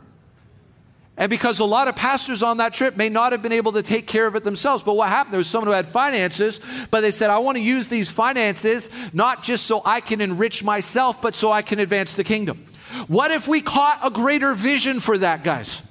[1.15, 3.83] And because a lot of pastors on that trip may not have been able to
[3.83, 4.81] take care of it themselves.
[4.81, 5.33] But what happened?
[5.33, 8.89] There was someone who had finances, but they said, I want to use these finances
[9.13, 12.65] not just so I can enrich myself, but so I can advance the kingdom.
[13.07, 15.83] What if we caught a greater vision for that, guys?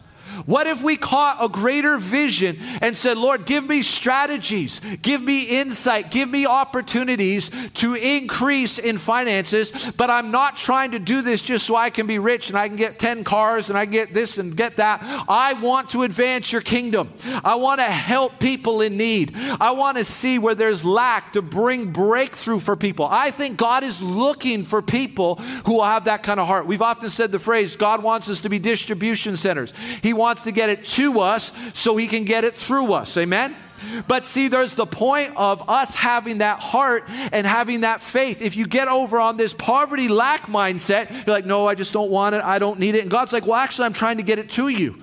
[0.47, 5.43] What if we caught a greater vision and said, Lord, give me strategies, give me
[5.43, 11.43] insight, give me opportunities to increase in finances, but I'm not trying to do this
[11.43, 14.15] just so I can be rich and I can get 10 cars and I get
[14.15, 15.01] this and get that.
[15.29, 17.13] I want to advance your kingdom.
[17.45, 19.35] I want to help people in need.
[19.61, 23.07] I want to see where there's lack to bring breakthrough for people.
[23.07, 26.67] I think God is looking for people who will have that kind of heart.
[26.67, 29.75] We've often said the phrase, God wants us to be distribution centers.
[30.03, 33.17] He wants to get it to us so he can get it through us.
[33.17, 33.55] Amen?
[34.07, 38.43] But see, there's the point of us having that heart and having that faith.
[38.43, 42.11] If you get over on this poverty lack mindset, you're like, no, I just don't
[42.11, 42.45] want it.
[42.45, 43.03] I don't need it.
[43.03, 45.03] And God's like, well, actually, I'm trying to get it to you.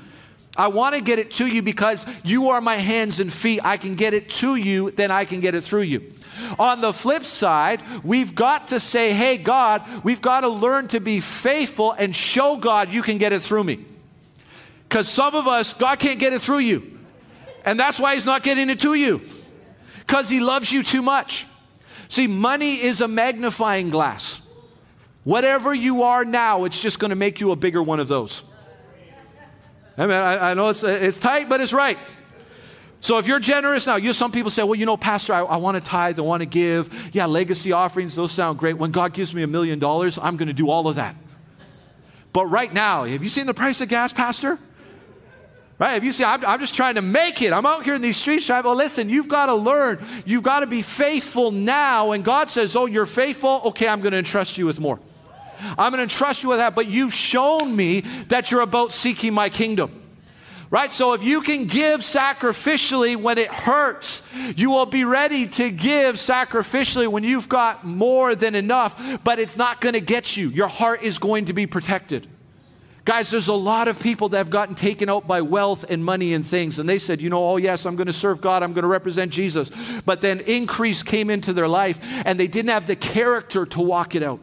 [0.57, 3.61] I want to get it to you because you are my hands and feet.
[3.63, 6.13] I can get it to you, then I can get it through you.
[6.57, 10.99] On the flip side, we've got to say, hey, God, we've got to learn to
[10.99, 13.85] be faithful and show God you can get it through me.
[14.89, 16.99] Because some of us, God can't get it through you.
[17.63, 19.21] And that's why He's not getting it to you.
[19.99, 21.45] Because He loves you too much.
[22.07, 24.41] See, money is a magnifying glass.
[25.23, 28.43] Whatever you are now, it's just going to make you a bigger one of those.
[29.95, 31.97] I mean, I, I know it's, it's tight, but it's right.
[33.01, 35.57] So if you're generous now, you some people say, well, you know, Pastor, I, I
[35.57, 37.11] want to tithe, I want to give.
[37.13, 38.77] Yeah, legacy offerings, those sound great.
[38.77, 41.15] When God gives me a million dollars, I'm going to do all of that.
[42.33, 44.57] But right now, have you seen the price of gas, Pastor?
[45.79, 45.95] Right?
[45.95, 48.17] If you say, I'm, I'm, just trying to make it, I'm out here in these
[48.17, 50.03] streets trying, well, listen, you've got to learn.
[50.25, 52.11] You've got to be faithful now.
[52.11, 53.61] And God says, oh, you're faithful?
[53.67, 54.99] Okay, I'm going to entrust you with more.
[55.61, 56.75] I'm going to entrust you with that.
[56.75, 59.95] But you've shown me that you're about seeking my kingdom.
[60.69, 60.91] Right?
[60.91, 64.21] So if you can give sacrificially when it hurts,
[64.57, 69.55] you will be ready to give sacrificially when you've got more than enough, but it's
[69.55, 70.49] not going to get you.
[70.49, 72.27] Your heart is going to be protected.
[73.09, 76.35] Guys, there's a lot of people that have gotten taken out by wealth and money
[76.35, 78.71] and things, and they said, you know, oh, yes, I'm going to serve God, I'm
[78.73, 79.71] going to represent Jesus.
[80.01, 84.13] But then increase came into their life, and they didn't have the character to walk
[84.13, 84.39] it out.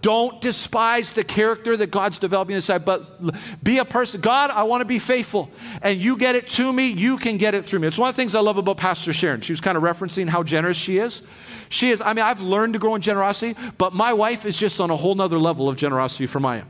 [0.00, 3.20] Don't despise the character that God's developing inside, but
[3.62, 4.22] be a person.
[4.22, 5.50] God, I want to be faithful.
[5.82, 7.88] And you get it to me, you can get it through me.
[7.88, 9.42] It's one of the things I love about Pastor Sharon.
[9.42, 11.22] She was kind of referencing how generous she is.
[11.68, 14.80] She is, I mean, I've learned to grow in generosity, but my wife is just
[14.80, 16.62] on a whole nother level of generosity for Maya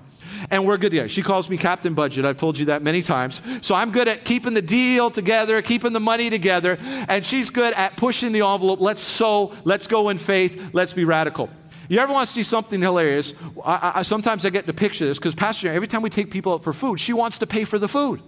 [0.50, 1.08] and we're good together.
[1.08, 2.24] She calls me Captain Budget.
[2.24, 3.42] I've told you that many times.
[3.62, 7.74] So I'm good at keeping the deal together, keeping the money together, and she's good
[7.74, 8.80] at pushing the envelope.
[8.80, 11.50] Let's sow, let's go in faith, let's be radical.
[11.88, 13.34] You ever want to see something hilarious?
[13.64, 16.54] I, I, sometimes I get to picture this because Pastor, every time we take people
[16.54, 18.22] out for food, she wants to pay for the food.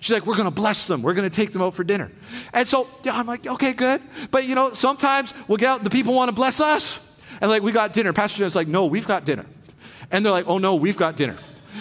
[0.00, 1.02] She's like, we're going to bless them.
[1.02, 2.12] We're going to take them out for dinner.
[2.52, 4.00] And so I'm like, okay, good.
[4.30, 7.02] But you know, sometimes we'll get out, the people want to bless us.
[7.40, 8.12] And like, we got dinner.
[8.12, 9.46] Pastor John's like, no, we've got dinner.
[10.10, 11.36] And they're like, oh no, we've got dinner.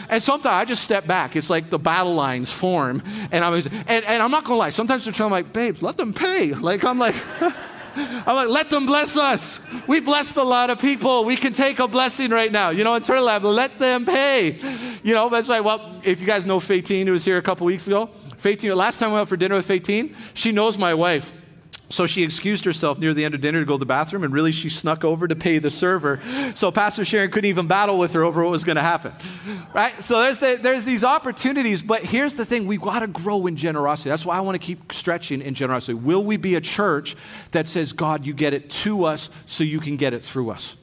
[0.09, 1.35] And sometimes I just step back.
[1.35, 3.01] It's like the battle lines form.
[3.31, 6.13] And I'm, and, and I'm not gonna lie, sometimes they're trying, like, babes, let them
[6.13, 6.53] pay.
[6.53, 7.15] Like, I'm like,
[7.95, 9.59] I'm like, let them bless us.
[9.87, 11.23] We blessed a lot of people.
[11.23, 12.71] We can take a blessing right now.
[12.71, 14.59] You know, in Turtle Lab, let them pay.
[15.03, 17.65] You know, that's why, Well, if you guys know Fatine, who was here a couple
[17.65, 18.07] weeks ago,
[18.37, 21.31] Fatine, last time I went out for dinner with Fatine, she knows my wife.
[21.89, 24.33] So she excused herself near the end of dinner to go to the bathroom, and
[24.33, 26.19] really she snuck over to pay the server.
[26.55, 29.13] So Pastor Sharon couldn't even battle with her over what was going to happen.
[29.73, 30.01] Right?
[30.01, 33.55] So there's, the, there's these opportunities, but here's the thing we've got to grow in
[33.55, 34.09] generosity.
[34.09, 35.93] That's why I want to keep stretching in generosity.
[35.93, 37.15] Will we be a church
[37.51, 40.75] that says, God, you get it to us so you can get it through us?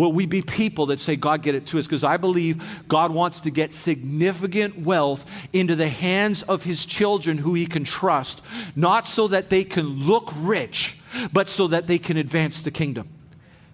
[0.00, 1.84] Will we be people that say, God, get it to us?
[1.84, 7.36] Because I believe God wants to get significant wealth into the hands of his children
[7.36, 8.40] who he can trust,
[8.74, 10.98] not so that they can look rich,
[11.34, 13.10] but so that they can advance the kingdom.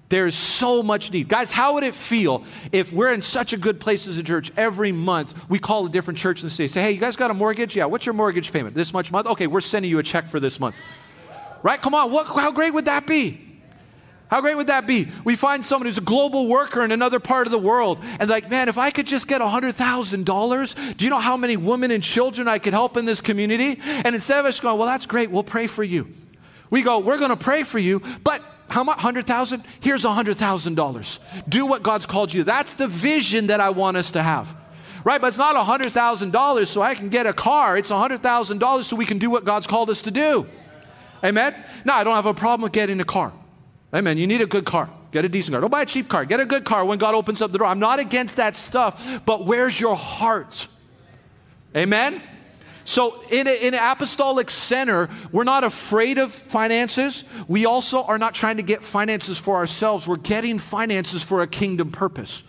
[0.08, 1.28] There's so much need.
[1.28, 2.42] Guys, how would it feel
[2.72, 5.48] if we're in such a good place as a church every month?
[5.48, 7.76] We call a different church and say, say, hey, you guys got a mortgage?
[7.76, 8.74] Yeah, what's your mortgage payment?
[8.74, 9.28] This much month?
[9.28, 10.82] Okay, we're sending you a check for this month.
[11.62, 11.80] Right?
[11.80, 13.45] Come on, what, how great would that be?
[14.28, 15.06] How great would that be?
[15.24, 18.50] We find someone who's a global worker in another part of the world and like,
[18.50, 22.48] man, if I could just get $100,000, do you know how many women and children
[22.48, 23.80] I could help in this community?
[23.84, 26.12] And instead of us going, well, that's great, we'll pray for you.
[26.70, 28.96] We go, we're going to pray for you, but how much?
[28.96, 29.62] 100,000?
[29.80, 31.48] Here's $100,000.
[31.48, 32.42] Do what God's called you.
[32.42, 34.56] That's the vision that I want us to have.
[35.04, 35.20] Right?
[35.20, 37.78] But it's not $100,000 so I can get a car.
[37.78, 40.48] It's $100,000 so we can do what God's called us to do.
[41.22, 41.54] Amen?
[41.84, 43.32] No, I don't have a problem with getting a car.
[43.94, 44.18] Amen.
[44.18, 44.90] You need a good car.
[45.12, 45.60] Get a decent car.
[45.60, 46.24] Don't buy a cheap car.
[46.24, 47.66] Get a good car when God opens up the door.
[47.66, 50.66] I'm not against that stuff, but where's your heart?
[51.74, 52.20] Amen?
[52.84, 57.24] So, in, in, an apostolic center, we're not afraid of finances.
[57.48, 60.06] We also are not trying to get finances for ourselves.
[60.06, 62.44] We're getting finances for a kingdom purpose.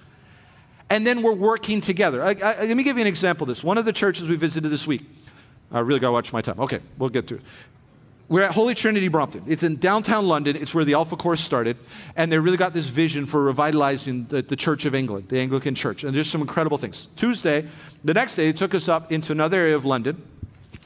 [0.91, 2.23] And then we're working together.
[2.23, 3.63] I, I, let me give you an example of this.
[3.63, 5.01] One of the churches we visited this week,
[5.71, 6.59] I really got to watch my time.
[6.59, 7.41] Okay, we'll get to it.
[8.29, 9.43] We're at Holy Trinity Brompton.
[9.47, 10.57] It's in downtown London.
[10.57, 11.77] It's where the Alpha Course started.
[12.17, 15.75] And they really got this vision for revitalizing the, the, Church of England, the Anglican
[15.75, 16.03] Church.
[16.03, 17.07] And there's some incredible things.
[17.15, 17.65] Tuesday,
[18.03, 20.21] the next day, they took us up into another area of London,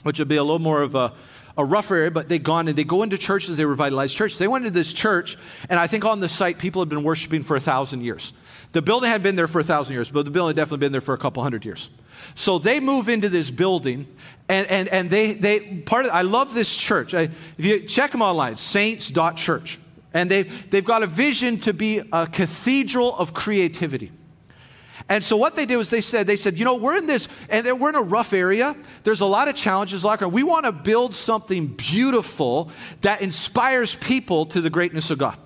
[0.04, 1.14] which would be a little more of a,
[1.58, 4.38] a rough area, but they gone and they go into churches, they revitalize churches.
[4.38, 5.36] They went into this church,
[5.68, 8.34] and I think on the site, people had been worshiping for a thousand years.
[8.74, 10.92] The building had been there for a thousand years, but the building had definitely been
[10.92, 11.90] there for a couple hundred years.
[12.36, 14.08] So they move into this building,
[14.50, 17.14] and, and, and they, they part of, I love this church.
[17.14, 19.80] I, if you check them online, saints.church.
[20.14, 24.12] And they've, they've got a vision to be a cathedral of creativity.
[25.08, 27.28] And so what they did was they said, they said, you know, we're in this,
[27.50, 28.76] and we're in a rough area.
[29.04, 30.04] There's a lot of challenges.
[30.04, 35.38] Like we want to build something beautiful that inspires people to the greatness of God.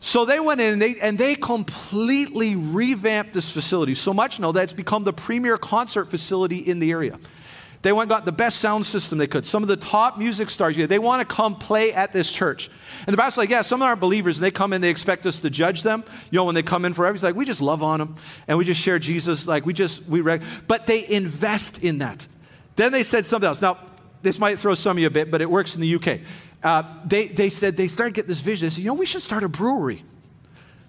[0.00, 4.52] So they went in and they, and they completely revamped this facility so much now
[4.52, 7.18] that it's become the premier concert facility in the area.
[7.82, 9.46] They went got the best sound system they could.
[9.46, 12.70] Some of the top music stars, yeah, they want to come play at this church.
[13.06, 15.26] And the pastor's like, yeah, some of our believers, and they come in, they expect
[15.26, 16.02] us to judge them.
[16.30, 18.16] You know, when they come in forever, he's like, we just love on them
[18.48, 19.46] and we just share Jesus.
[19.46, 20.42] Like, we just, we, reg-.
[20.66, 22.26] but they invest in that.
[22.74, 23.62] Then they said something else.
[23.62, 23.78] Now,
[24.22, 26.20] this might throw some of you a bit, but it works in the UK.
[26.62, 28.66] Uh, they, they said they started to get this vision.
[28.66, 30.04] They said, you know, we should start a brewery.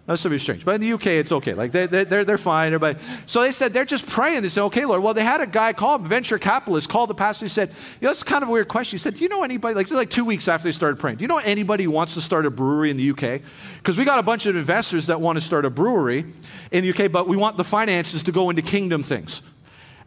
[0.10, 0.66] That's something strange.
[0.66, 1.54] But in the UK, it's okay.
[1.54, 2.74] Like they, they, they're, they're fine.
[2.74, 2.98] Everybody.
[3.28, 4.42] So they said, they're just praying.
[4.42, 5.04] They said, okay, Lord.
[5.04, 7.46] Well, they had a guy called, venture capitalist, called the pastor.
[7.46, 7.70] He said,
[8.02, 8.98] you know, it's kind of a weird question.
[8.98, 11.00] He said, do you know anybody, like, this is like two weeks after they started
[11.00, 13.42] praying, do you know anybody who wants to start a brewery in the UK?
[13.78, 16.26] Because we got a bunch of investors that want to start a brewery
[16.72, 19.44] in the UK, but we want the finances to go into kingdom things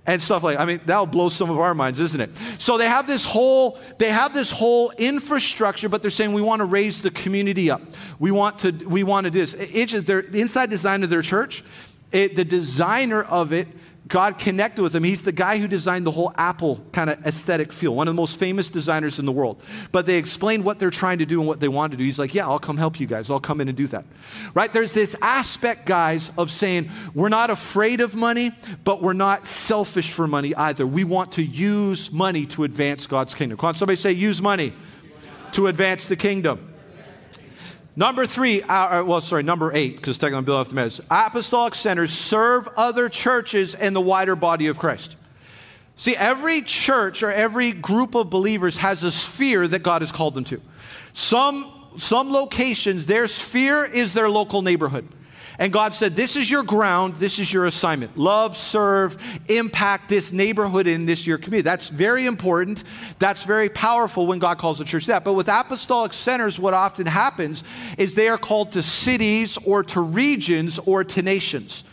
[0.05, 2.30] and stuff like i mean that'll blow some of our minds isn't it?
[2.59, 6.61] So they have this whole they have this whole infrastructure but they're saying we want
[6.61, 7.82] to raise the community up.
[8.18, 9.55] We want to we want to do this.
[9.55, 11.64] It, their, the inside design of their church
[12.11, 13.68] it, the designer of it
[14.12, 15.04] God connected with him.
[15.04, 18.20] He's the guy who designed the whole Apple kind of aesthetic feel, one of the
[18.20, 19.62] most famous designers in the world.
[19.90, 22.04] But they explained what they're trying to do and what they want to do.
[22.04, 23.30] He's like, Yeah, I'll come help you guys.
[23.30, 24.04] I'll come in and do that.
[24.52, 24.70] Right?
[24.70, 28.52] There's this aspect, guys, of saying we're not afraid of money,
[28.84, 30.86] but we're not selfish for money either.
[30.86, 33.56] We want to use money to advance God's kingdom.
[33.56, 34.74] Come on, somebody say, Use money
[35.52, 36.71] to advance the kingdom.
[37.95, 41.05] Number three, uh, uh, well, sorry, number eight, because technically I'm building off the message.
[41.11, 45.16] Apostolic centers serve other churches and the wider body of Christ.
[45.97, 50.34] See, every church or every group of believers has a sphere that God has called
[50.34, 50.61] them to.
[51.12, 55.07] Some, some locations, their sphere is their local neighborhood.
[55.62, 58.18] And God said, This is your ground, this is your assignment.
[58.18, 59.16] Love, serve,
[59.48, 61.62] impact this neighborhood in this your community.
[61.62, 62.82] That's very important.
[63.20, 65.22] That's very powerful when God calls the church that.
[65.22, 67.62] But with apostolic centers, what often happens
[67.96, 71.84] is they are called to cities or to regions or to nations.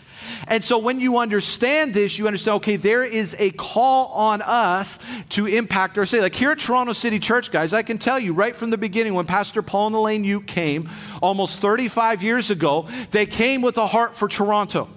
[0.50, 5.00] And so when you understand this, you understand, okay, there is a call on us
[5.30, 6.22] to impact our city.
[6.22, 9.14] Like here at Toronto City Church, guys, I can tell you right from the beginning
[9.14, 10.90] when Pastor Paul and Elaine Uke came
[11.22, 14.90] almost 35 years ago, they came with a heart for Toronto.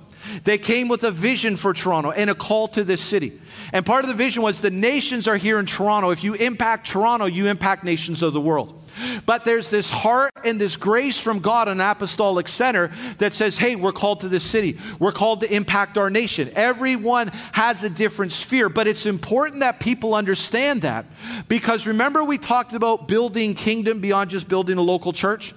[0.45, 3.41] They came with a vision for Toronto and a call to this city.
[3.73, 6.11] And part of the vision was the nations are here in Toronto.
[6.11, 8.79] If you impact Toronto, you impact nations of the world.
[9.25, 13.77] But there's this heart and this grace from God, an apostolic center that says, hey,
[13.77, 14.79] we're called to this city.
[14.99, 16.51] We're called to impact our nation.
[16.55, 21.07] Everyone has a different sphere, but it's important that people understand that
[21.49, 25.55] because remember, we talked about building kingdom beyond just building a local church?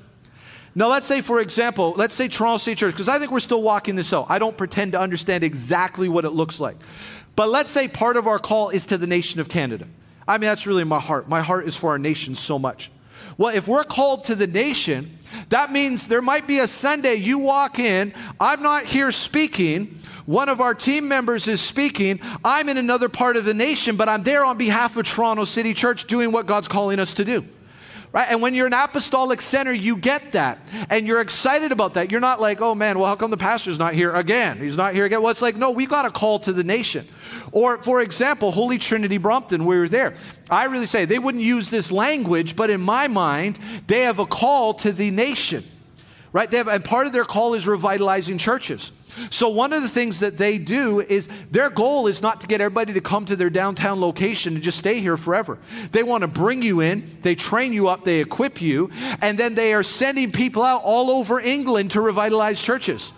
[0.78, 3.62] Now, let's say, for example, let's say Toronto City Church, because I think we're still
[3.62, 4.26] walking this out.
[4.28, 6.76] I don't pretend to understand exactly what it looks like.
[7.38, 9.88] But let's say part of our call is to the nation of Canada.
[10.28, 11.30] I mean, that's really my heart.
[11.30, 12.92] My heart is for our nation so much.
[13.38, 15.18] Well, if we're called to the nation,
[15.50, 20.00] that means there might be a Sunday you walk in, I'm not here speaking.
[20.26, 22.20] One of our team members is speaking.
[22.44, 25.74] I'm in another part of the nation, but I'm there on behalf of Toronto City
[25.74, 27.46] Church doing what God's calling us to do.
[28.16, 28.28] Right?
[28.30, 30.58] And when you're an apostolic center, you get that.
[30.90, 32.12] And you're excited about that.
[32.12, 34.58] You're not like, oh man, well, how come the pastor's not here again?
[34.58, 35.22] He's not here again.
[35.22, 37.06] Well, it's like, no, we got a call to the nation.
[37.52, 40.14] Or, for example, Holy Trinity Brompton, we were there.
[40.50, 44.26] I really say they wouldn't use this language, but in my mind, they have a
[44.26, 45.66] call to the nation.
[46.32, 46.50] Right?
[46.50, 48.94] They have, and part of their call is revitalizing churches.
[49.30, 52.62] So, one of the things that they do is their goal is not to get
[52.62, 55.58] everybody to come to their downtown location and just stay here forever.
[55.92, 58.92] They want to bring you in, they train you up, they equip you,
[59.22, 63.14] and then they are sending people out all over England to revitalize churches.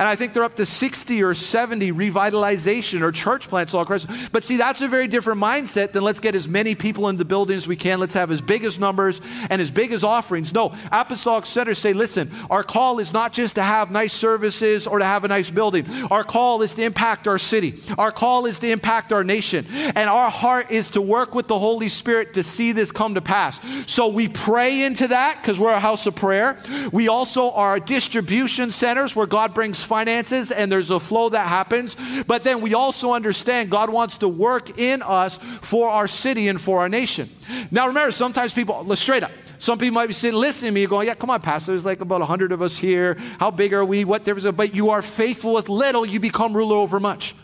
[0.00, 4.06] And I think they're up to 60 or 70 revitalization or church plants all across.
[4.30, 7.24] But see, that's a very different mindset than let's get as many people in the
[7.26, 8.00] building as we can.
[8.00, 9.20] Let's have as big as numbers
[9.50, 10.54] and as big as offerings.
[10.54, 15.00] No, apostolic centers say, listen, our call is not just to have nice services or
[15.00, 15.86] to have a nice building.
[16.10, 17.74] Our call is to impact our city.
[17.98, 19.66] Our call is to impact our nation.
[19.70, 23.20] And our heart is to work with the Holy Spirit to see this come to
[23.20, 23.60] pass.
[23.86, 26.56] So we pray into that because we're a house of prayer.
[26.90, 31.96] We also are distribution centers where God brings finances and there's a flow that happens.
[32.28, 36.60] But then we also understand God wants to work in us for our city and
[36.60, 37.28] for our nation.
[37.72, 41.08] Now remember, sometimes people, straight up, some people might be sitting listening to me going,
[41.08, 41.72] Yeah, come on, Pastor.
[41.72, 43.16] There's like about 100 of us here.
[43.40, 44.04] How big are we?
[44.04, 44.56] What difference?
[44.56, 47.34] But you are faithful with little, you become ruler over much.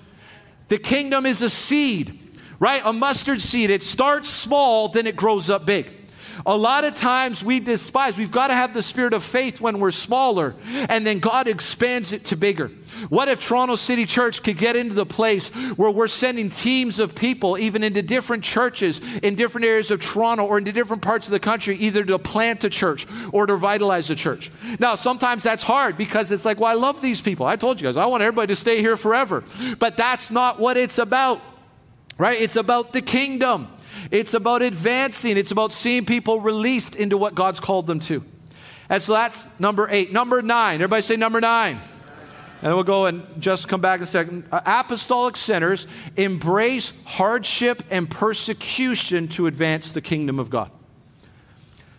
[0.68, 2.18] The kingdom is a seed,
[2.61, 2.80] right?
[2.84, 3.70] A mustard seed.
[3.70, 5.95] It starts small, then it grows up big.
[6.45, 9.78] A lot of times we despise, we've got to have the spirit of faith when
[9.80, 10.55] we're smaller,
[10.89, 12.70] and then God expands it to bigger.
[13.09, 17.14] What if Toronto City Church could get into the place where we're sending teams of
[17.14, 21.32] people, even into different churches in different areas of Toronto or into different parts of
[21.32, 24.51] the country, either to plant a church or to revitalize a church?
[24.78, 27.47] Now, sometimes that's hard because it's like, well, I love these people.
[27.47, 29.45] I told you guys, I want everybody to stay here forever.
[29.78, 31.41] But that's not what it's about,
[32.18, 32.41] right?
[32.41, 33.68] It's about the kingdom.
[34.11, 38.24] It's about advancing, it's about seeing people released into what God's called them to.
[38.88, 40.12] And so that's number eight.
[40.12, 41.80] Number nine, everybody say number nine.
[42.62, 44.44] And we'll go and just come back in a second.
[44.50, 45.86] Uh, apostolic centers
[46.16, 50.70] embrace hardship and persecution to advance the kingdom of God.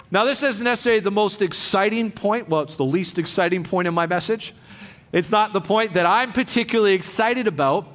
[0.09, 2.49] Now, this isn't necessarily the most exciting point.
[2.49, 4.55] Well, it's the least exciting point in my message.
[5.11, 7.87] It's not the point that I'm particularly excited about.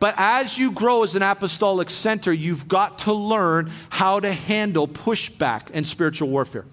[0.00, 4.86] But as you grow as an apostolic center, you've got to learn how to handle
[4.86, 6.64] pushback and spiritual warfare.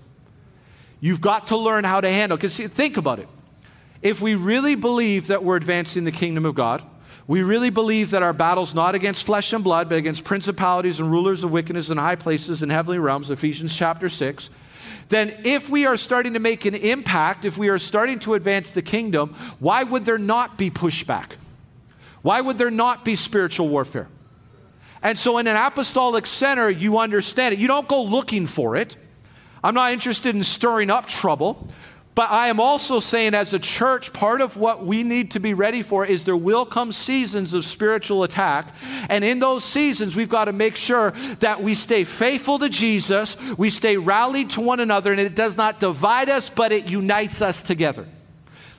[0.99, 3.27] You've got to learn how to handle, because think about it.
[4.01, 6.83] If we really believe that we're advancing the kingdom of God,
[7.27, 11.11] we really believe that our battle's not against flesh and blood, but against principalities and
[11.11, 14.51] rulers of wickedness in high places in heavenly realms, Ephesians chapter 6,
[15.09, 18.71] then if we are starting to make an impact, if we are starting to advance
[18.71, 21.31] the kingdom, why would there not be pushback?
[22.25, 24.07] Why would there not be spiritual warfare?
[25.03, 27.59] And so, in an apostolic center, you understand it.
[27.59, 28.97] You don't go looking for it.
[29.63, 31.67] I'm not interested in stirring up trouble.
[32.15, 35.53] But I am also saying, as a church, part of what we need to be
[35.53, 38.73] ready for is there will come seasons of spiritual attack.
[39.07, 41.11] And in those seasons, we've got to make sure
[41.41, 45.57] that we stay faithful to Jesus, we stay rallied to one another, and it does
[45.57, 48.07] not divide us, but it unites us together.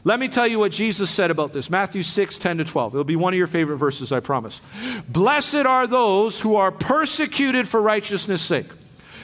[0.06, 2.94] Let me tell you what Jesus said about this Matthew 6, 10 to 12.
[2.94, 4.62] It'll be one of your favorite verses, I promise.
[5.08, 8.68] Blessed are those who are persecuted for righteousness' sake,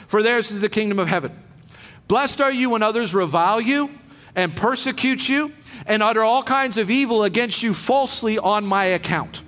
[0.07, 1.31] for theirs is the kingdom of heaven.
[2.09, 3.91] Blessed are you when others revile you
[4.35, 5.53] and persecute you
[5.85, 9.41] and utter all kinds of evil against you falsely on my account.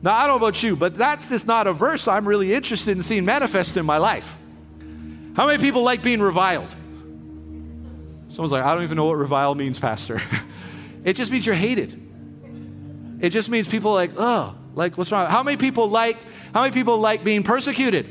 [0.00, 2.96] Now, I don't know about you, but that's just not a verse I'm really interested
[2.96, 4.36] in seeing manifest in my life.
[5.34, 6.72] How many people like being reviled?
[8.36, 10.20] Someone's like, I don't even know what revile means, Pastor.
[11.04, 11.98] it just means you're hated.
[13.22, 15.26] It just means people like, oh, like what's wrong?
[15.26, 16.18] How many people like
[16.52, 18.04] how many people like being persecuted?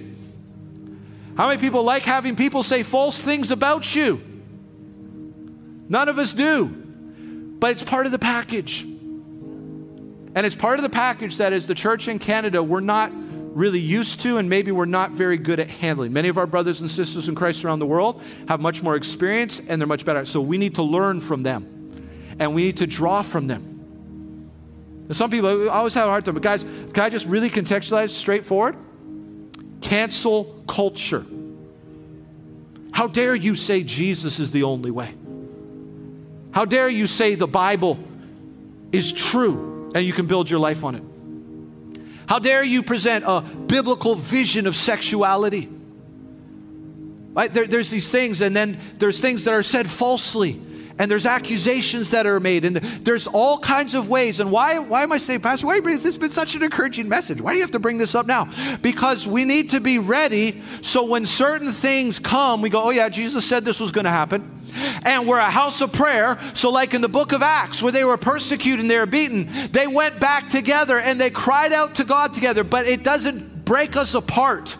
[1.37, 4.19] How many people like having people say false things about you?
[5.89, 6.69] None of us do.
[7.59, 8.81] But it's part of the package.
[8.81, 13.11] And it's part of the package that as the church in Canada, we're not
[13.55, 16.11] really used to and maybe we're not very good at handling.
[16.11, 19.61] Many of our brothers and sisters in Christ around the world have much more experience
[19.67, 20.25] and they're much better.
[20.25, 21.95] So we need to learn from them
[22.37, 23.71] and we need to draw from them.
[25.07, 28.09] And some people always have a hard time, but guys, can I just really contextualize
[28.09, 28.75] straightforward?
[29.81, 31.25] Cancel culture.
[32.91, 35.13] How dare you say Jesus is the only way?
[36.51, 37.99] How dare you say the Bible
[38.91, 41.03] is true and you can build your life on it?
[42.27, 45.69] How dare you present a biblical vision of sexuality?
[47.33, 47.53] Right?
[47.53, 50.59] There, there's these things, and then there's things that are said falsely.
[50.97, 54.39] And there's accusations that are made, and there's all kinds of ways.
[54.39, 57.41] And why, why am I saying, Pastor, why has this been such an encouraging message?
[57.41, 58.49] Why do you have to bring this up now?
[58.81, 63.09] Because we need to be ready so when certain things come, we go, oh, yeah,
[63.09, 64.51] Jesus said this was going to happen.
[65.03, 66.39] And we're a house of prayer.
[66.53, 69.47] So, like in the book of Acts, where they were persecuted and they were beaten,
[69.71, 72.63] they went back together and they cried out to God together.
[72.63, 74.77] But it doesn't break us apart,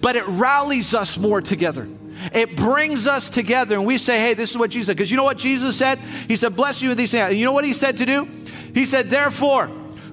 [0.00, 1.88] but it rallies us more together.
[2.32, 4.96] It brings us together and we say, hey, this is what Jesus said.
[4.96, 5.98] Because you know what Jesus said?
[5.98, 7.28] He said, bless you with these things.
[7.28, 8.28] And you know what he said to do?
[8.74, 9.70] He said, therefore,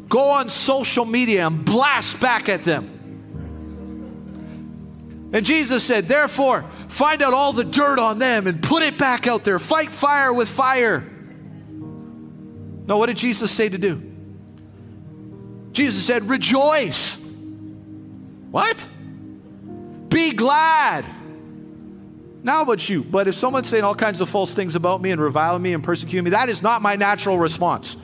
[0.07, 2.89] go on social media and blast back at them.
[5.34, 9.26] And Jesus said, therefore, find out all the dirt on them and put it back
[9.26, 9.57] out there.
[9.57, 11.03] Fight fire with fire.
[12.86, 14.11] No, what did Jesus say to do?
[15.72, 17.16] Jesus said, rejoice.
[18.51, 18.86] What?
[20.09, 21.05] Be glad.
[22.44, 23.04] Now about you.
[23.04, 25.84] But if someone's saying all kinds of false things about me and reviling me and
[25.84, 27.96] persecuting me, that is not my natural response.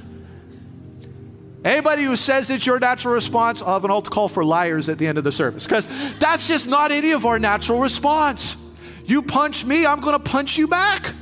[1.63, 4.97] Anybody who says it's your natural response, I'll have an altar call for liars at
[4.97, 5.87] the end of the service because
[6.17, 8.55] that's just not any of our natural response.
[9.05, 11.13] You punch me, I'm going to punch you back.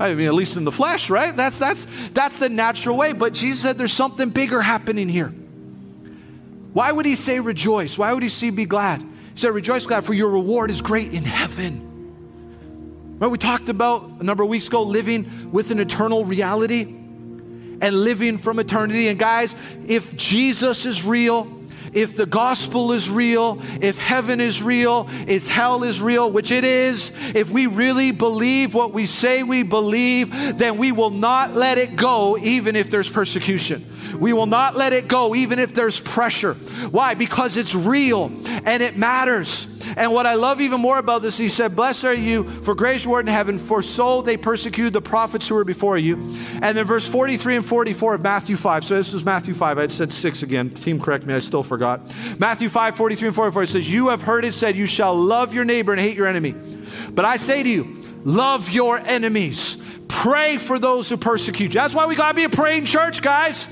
[0.00, 1.34] I mean, at least in the flesh, right?
[1.34, 3.12] That's that's that's the natural way.
[3.12, 5.32] But Jesus said there's something bigger happening here.
[6.72, 7.96] Why would he say rejoice?
[7.96, 9.02] Why would he say be glad?
[9.36, 13.16] Said, Rejoice, God, for your reward is great in heaven.
[13.18, 17.92] Right, we talked about a number of weeks ago living with an eternal reality and
[17.92, 19.08] living from eternity.
[19.08, 19.54] And guys,
[19.86, 21.44] if Jesus is real,
[21.96, 26.62] if the gospel is real, if heaven is real, if hell is real, which it
[26.62, 31.78] is, if we really believe what we say we believe, then we will not let
[31.78, 33.84] it go even if there's persecution.
[34.20, 36.54] We will not let it go, even if there's pressure.
[36.90, 37.14] Why?
[37.14, 39.66] Because it's real and it matters.
[39.96, 43.04] And what I love even more about this, he said, Blessed are you for grace
[43.04, 46.16] reward in heaven, for so they persecuted the prophets who were before you.
[46.62, 48.84] And then verse 43 and 44 of Matthew 5.
[48.84, 49.78] So this is Matthew 5.
[49.78, 50.70] I had said 6 again.
[50.70, 52.00] Team, correct me, I still forgot.
[52.38, 55.54] Matthew 5, 43 and 44 it says, You have heard it said, You shall love
[55.54, 56.54] your neighbor and hate your enemy.
[57.10, 59.82] But I say to you, love your enemies.
[60.08, 61.80] Pray for those who persecute you.
[61.80, 63.68] That's why we got to be a praying church, guys.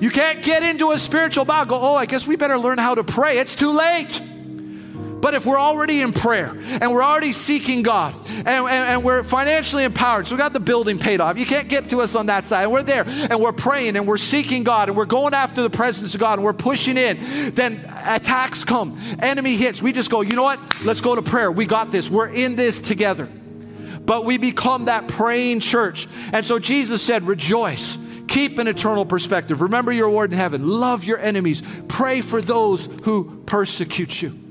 [0.00, 2.94] You can't get into a spiritual battle, go, oh, I guess we better learn how
[2.94, 3.38] to pray.
[3.38, 4.20] It's too late.
[5.20, 9.22] But if we're already in prayer and we're already seeking God and, and, and, we're
[9.22, 12.26] financially empowered, so we got the building paid off, you can't get to us on
[12.26, 12.64] that side.
[12.64, 15.70] And we're there and we're praying and we're seeking God and we're going after the
[15.70, 17.18] presence of God and we're pushing in,
[17.54, 19.82] then attacks come, enemy hits.
[19.82, 20.60] We just go, you know what?
[20.82, 21.50] Let's go to prayer.
[21.50, 22.10] We got this.
[22.10, 23.26] We're in this together.
[23.26, 26.08] But we become that praying church.
[26.32, 27.98] And so Jesus said, rejoice
[28.28, 29.62] Keep an eternal perspective.
[29.62, 30.68] Remember your reward in heaven.
[30.68, 31.62] Love your enemies.
[31.88, 34.47] Pray for those who persecute you.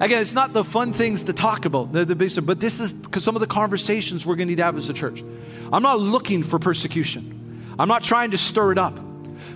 [0.00, 3.48] Again, it's not the fun things to talk about, but this is some of the
[3.48, 5.24] conversations we're going to need to have as a church.
[5.72, 8.98] I'm not looking for persecution, I'm not trying to stir it up.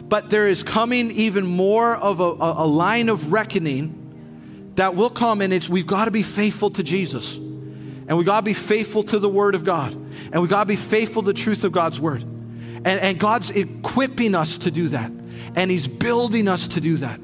[0.08, 5.40] But there is coming even more of a, a line of reckoning that will come,
[5.40, 7.36] and it's we've got to be faithful to Jesus.
[7.36, 9.92] And we've got to be faithful to the Word of God.
[9.92, 12.22] And we've got to be faithful to the truth of God's Word.
[12.22, 15.10] And, and God's equipping us to do that.
[15.54, 17.20] And He's building us to do that.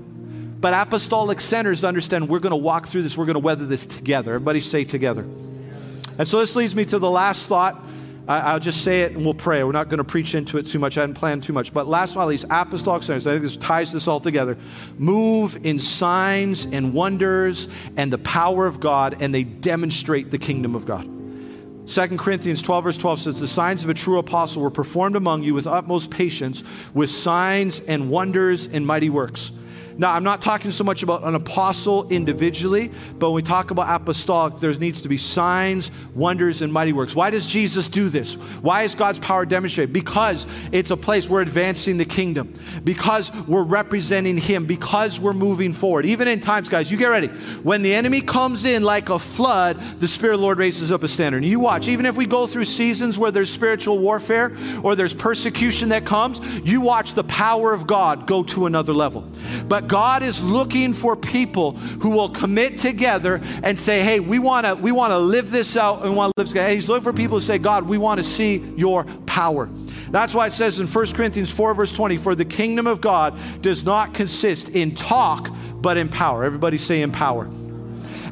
[0.60, 3.86] But apostolic centers understand we're going to walk through this, we're going to weather this
[3.86, 4.34] together.
[4.34, 5.22] Everybody say together.
[6.18, 7.84] And so this leads me to the last thought.
[8.26, 9.64] I, will just say it and we'll pray.
[9.64, 10.98] We're not going to preach into it too much.
[10.98, 11.72] I hadn't planned too much.
[11.72, 14.58] But last but not least, apostolic centers, I think this ties this all together,
[14.98, 20.74] move in signs and wonders and the power of God, and they demonstrate the kingdom
[20.74, 21.08] of God.
[21.88, 25.42] 2 Corinthians 12, verse 12 says, The signs of a true apostle were performed among
[25.42, 29.52] you with utmost patience, with signs and wonders and mighty works.
[30.00, 34.00] Now, I'm not talking so much about an apostle individually, but when we talk about
[34.00, 37.16] apostolic, there needs to be signs, wonders, and mighty works.
[37.16, 38.34] Why does Jesus do this?
[38.62, 39.92] Why is God's power demonstrated?
[39.92, 45.72] Because it's a place we're advancing the kingdom, because we're representing Him, because we're moving
[45.72, 46.06] forward.
[46.06, 47.26] Even in times, guys, you get ready.
[47.64, 51.02] When the enemy comes in like a flood, the Spirit of the Lord raises up
[51.02, 51.38] a standard.
[51.38, 55.12] And you watch, even if we go through seasons where there's spiritual warfare or there's
[55.12, 59.28] persecution that comes, you watch the power of God go to another level.
[59.66, 64.66] But God is looking for people who will commit together and say, hey, we want
[64.66, 66.72] to we want to live this out and want to live together.
[66.72, 69.68] He's looking for people who say, God, we want to see your power.
[70.10, 73.38] That's why it says in 1 Corinthians 4, verse 20, for the kingdom of God
[73.62, 76.44] does not consist in talk, but in power.
[76.44, 77.48] Everybody say in power.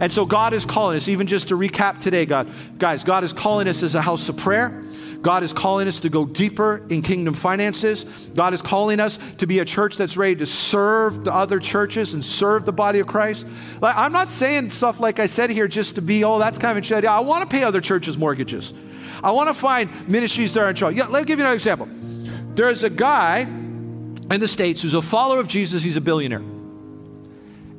[0.00, 3.32] And so God is calling us, even just to recap today, God, guys, God is
[3.32, 4.82] calling us as a house of prayer.
[5.22, 8.04] God is calling us to go deeper in kingdom finances.
[8.34, 12.14] God is calling us to be a church that's ready to serve the other churches
[12.14, 13.46] and serve the body of Christ.
[13.80, 16.76] Like, I'm not saying stuff like I said here just to be, oh, that's kind
[16.76, 17.08] of a.
[17.08, 18.74] I want to pay other churches mortgages.
[19.22, 20.96] I want to find ministries that are in trouble.
[20.96, 21.88] Yeah, let me give you another example.
[22.54, 26.42] There's a guy in the States who's a follower of Jesus, he's a billionaire.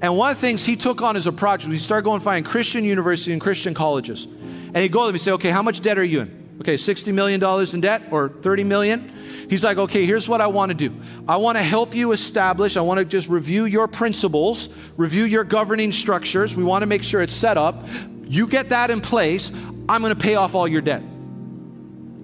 [0.02, 2.46] And one of the things he took on as a project, he started going find
[2.46, 4.26] Christian universities and Christian colleges.
[4.26, 6.47] And he'd go to them and say, okay, how much debt are you in?
[6.60, 7.44] Okay, $60 million
[7.74, 9.12] in debt or 30 million?
[9.50, 10.96] He's like, okay, here's what I want to do.
[11.28, 15.44] I want to help you establish, I want to just review your principles, review your
[15.44, 16.56] governing structures.
[16.56, 17.86] We want to make sure it's set up.
[18.26, 19.52] You get that in place,
[19.88, 21.04] I'm going to pay off all your debt.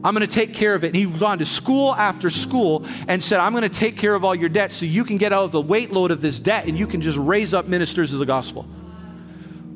[0.04, 0.88] I'm going to take care of it.
[0.88, 4.26] And he's gone to school after school and said, I'm going to take care of
[4.26, 6.66] all your debt so you can get out of the weight load of this debt
[6.66, 8.68] and you can just raise up ministers of the gospel.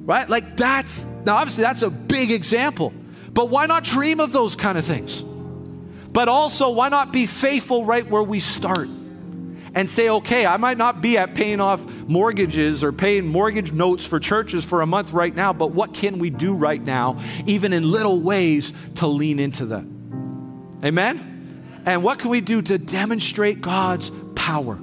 [0.04, 0.28] Right?
[0.28, 2.94] Like that's, now obviously that's a big example,
[3.38, 5.22] but why not dream of those kind of things?
[5.22, 8.90] But also, why not be faithful right where we start?
[9.76, 14.08] and say, okay, I might not be at paying off mortgages or paying mortgage notes
[14.08, 17.74] for churches for a month right now, but what can we do right now, even
[17.74, 19.86] in little ways, to lean into that?
[20.84, 21.84] Amen?
[21.86, 24.80] And what can we do to demonstrate God's power?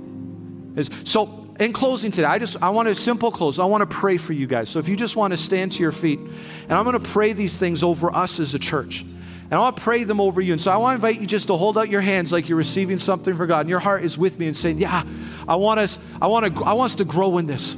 [1.03, 3.59] So, in closing today, I just I want a simple close.
[3.59, 4.69] I want to pray for you guys.
[4.69, 7.33] So if you just want to stand to your feet, and I'm going to pray
[7.33, 9.03] these things over us as a church.
[9.03, 10.53] And I want to pray them over you.
[10.53, 12.59] And so I want to invite you just to hold out your hands like you're
[12.59, 13.61] receiving something for God.
[13.61, 15.05] And your heart is with me and saying, Yeah,
[15.47, 17.77] I want us, I want to I want us to grow in this.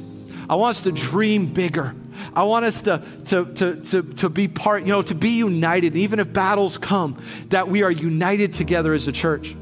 [0.49, 1.93] I want us to dream bigger.
[2.33, 5.95] I want us to, to, to, to, to be part, you know, to be united.
[5.95, 9.55] Even if battles come, that we are united together as a church.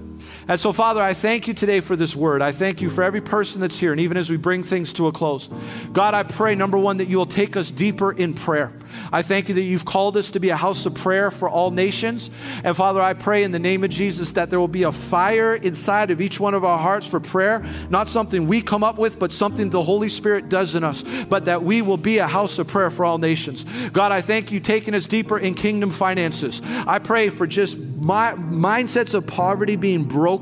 [0.48, 2.44] And so, Father, I thank you today for this word.
[2.44, 3.92] I thank you for every person that's here.
[3.92, 5.50] And even as we bring things to a close,
[5.92, 8.72] God, I pray, number one, that you will take us deeper in prayer.
[9.12, 11.72] I thank you that you've called us to be a house of prayer for all
[11.72, 12.30] nations.
[12.64, 15.56] And Father, I pray in the name of Jesus that there will be a fire
[15.56, 19.18] inside of each one of our hearts for prayer, not something we come up with,
[19.18, 22.60] but something the Holy Spirit does in us, but that we will be a house
[22.60, 23.64] of prayer for all nations.
[23.90, 26.62] God, I thank you taking us deeper in kingdom finances.
[26.86, 30.35] I pray for just my mindsets of poverty being broken.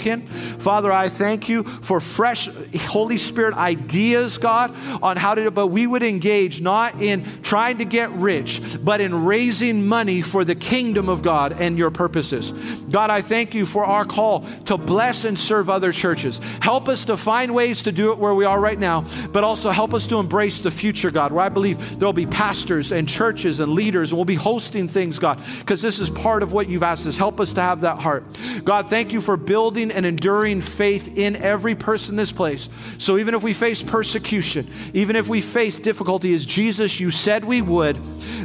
[0.59, 2.49] Father, I thank you for fresh
[2.87, 7.77] Holy Spirit ideas, God, on how to, do but we would engage not in trying
[7.79, 12.51] to get rich, but in raising money for the kingdom of God and your purposes.
[12.89, 16.39] God, I thank you for our call to bless and serve other churches.
[16.61, 19.69] Help us to find ways to do it where we are right now, but also
[19.71, 23.59] help us to embrace the future, God, where I believe there'll be pastors and churches
[23.59, 26.83] and leaders, and we'll be hosting things, God, because this is part of what you've
[26.83, 27.17] asked us.
[27.17, 28.23] Help us to have that heart.
[28.63, 32.69] God, thank you for building and enduring faith in every person in this place.
[32.97, 37.43] So even if we face persecution, even if we face difficulty, as Jesus, you said
[37.43, 37.97] we would,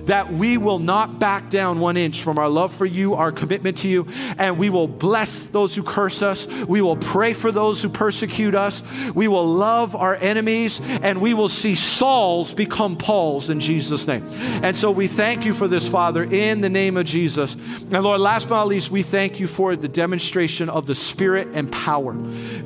[0.07, 3.79] that we will not back down one inch from our love for you, our commitment
[3.79, 4.07] to you,
[4.39, 6.47] and we will bless those who curse us.
[6.65, 8.83] We will pray for those who persecute us.
[9.15, 14.27] We will love our enemies, and we will see Sauls become Pauls in Jesus' name.
[14.63, 17.55] And so we thank you for this, Father, in the name of Jesus.
[17.55, 21.28] And Lord, last but not least, we thank you for the demonstration of the Spirit
[21.37, 22.15] and power.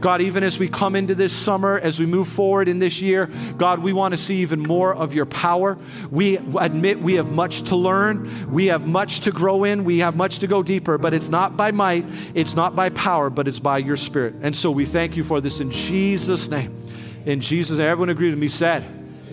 [0.00, 3.26] God, even as we come into this summer, as we move forward in this year,
[3.56, 5.78] God, we want to see even more of your power.
[6.10, 8.52] We admit we have much to learn.
[8.52, 9.84] We have much to grow in.
[9.84, 12.04] We have much to go deeper, but it's not by might,
[12.34, 14.34] it's not by power, but it's by your spirit.
[14.42, 16.82] And so we thank you for this in Jesus' name.
[17.26, 17.88] In Jesus' name.
[17.88, 18.84] Everyone agree with me, said.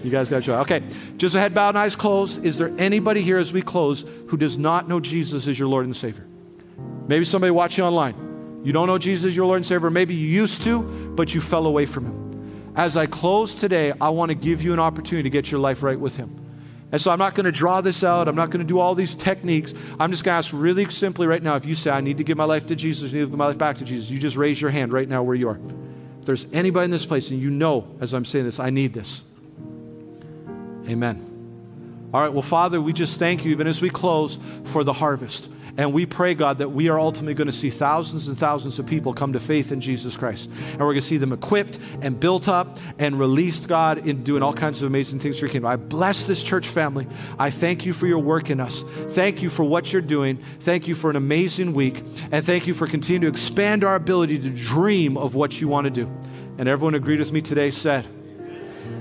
[0.04, 0.56] You guys got joy.
[0.60, 0.82] Okay,
[1.18, 2.46] just a head bowed and eyes closed.
[2.46, 5.86] Is there anybody here as we close who does not know Jesus as your Lord
[5.86, 6.26] and Savior?
[7.08, 8.29] Maybe somebody watching online.
[8.64, 9.90] You don't know Jesus as your Lord and Savior.
[9.90, 10.82] Maybe you used to,
[11.16, 12.74] but you fell away from Him.
[12.76, 15.84] As I close today, I want to give you an opportunity to get your life
[15.84, 16.36] right with Him.
[16.92, 18.28] And so I'm not going to draw this out.
[18.28, 19.74] I'm not going to do all these techniques.
[20.00, 22.24] I'm just going to ask really simply right now if you say, I need to
[22.24, 24.20] give my life to Jesus, I need to give my life back to Jesus, you
[24.20, 25.60] just raise your hand right now where you are.
[26.20, 28.94] If there's anybody in this place and you know, as I'm saying this, I need
[28.94, 29.24] this.
[30.88, 32.10] Amen.
[32.12, 35.48] All right, well, Father, we just thank you, even as we close, for the harvest.
[35.78, 38.86] And we pray, God, that we are ultimately going to see thousands and thousands of
[38.86, 40.50] people come to faith in Jesus Christ.
[40.72, 44.44] And we're going to see them equipped and built up and released, God, in doing
[44.44, 45.70] all kinds of amazing things for your kingdom.
[45.70, 47.08] I bless this church family.
[47.38, 48.82] I thank you for your work in us.
[48.82, 50.38] Thank you for what you're doing.
[50.60, 52.04] Thank you for an amazing week.
[52.32, 55.86] And thank you for continuing to expand our ability to dream of what you want
[55.86, 56.06] to do.
[56.58, 58.06] And everyone agreed with me today said,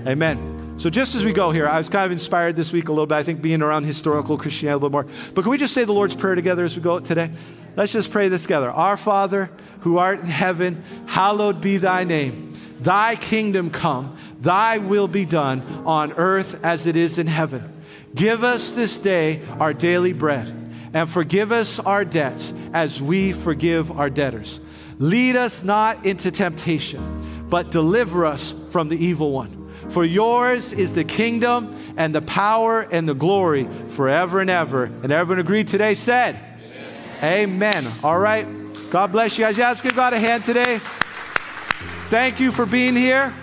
[0.07, 0.58] Amen.
[0.79, 3.07] So, just as we go here, I was kind of inspired this week a little
[3.07, 5.07] bit, I think, being around historical Christianity a little more.
[5.35, 7.33] But can we just say the Lord's Prayer together as we go today?
[7.75, 8.71] Let's just pray this together.
[8.71, 9.51] Our Father,
[9.81, 12.57] who art in heaven, hallowed be thy name.
[12.79, 17.83] Thy kingdom come, thy will be done on earth as it is in heaven.
[18.15, 20.47] Give us this day our daily bread,
[20.95, 24.61] and forgive us our debts as we forgive our debtors.
[25.01, 29.58] Lead us not into temptation, but deliver us from the evil one.
[29.91, 34.85] For yours is the kingdom and the power and the glory forever and ever.
[34.85, 36.39] And everyone agreed today said,
[37.23, 37.85] Amen.
[37.85, 37.93] Amen.
[38.03, 38.47] All right.
[38.91, 39.59] God bless you guys.
[39.59, 40.81] Yeah, let's give God a hand today.
[42.09, 43.35] Thank you for being here.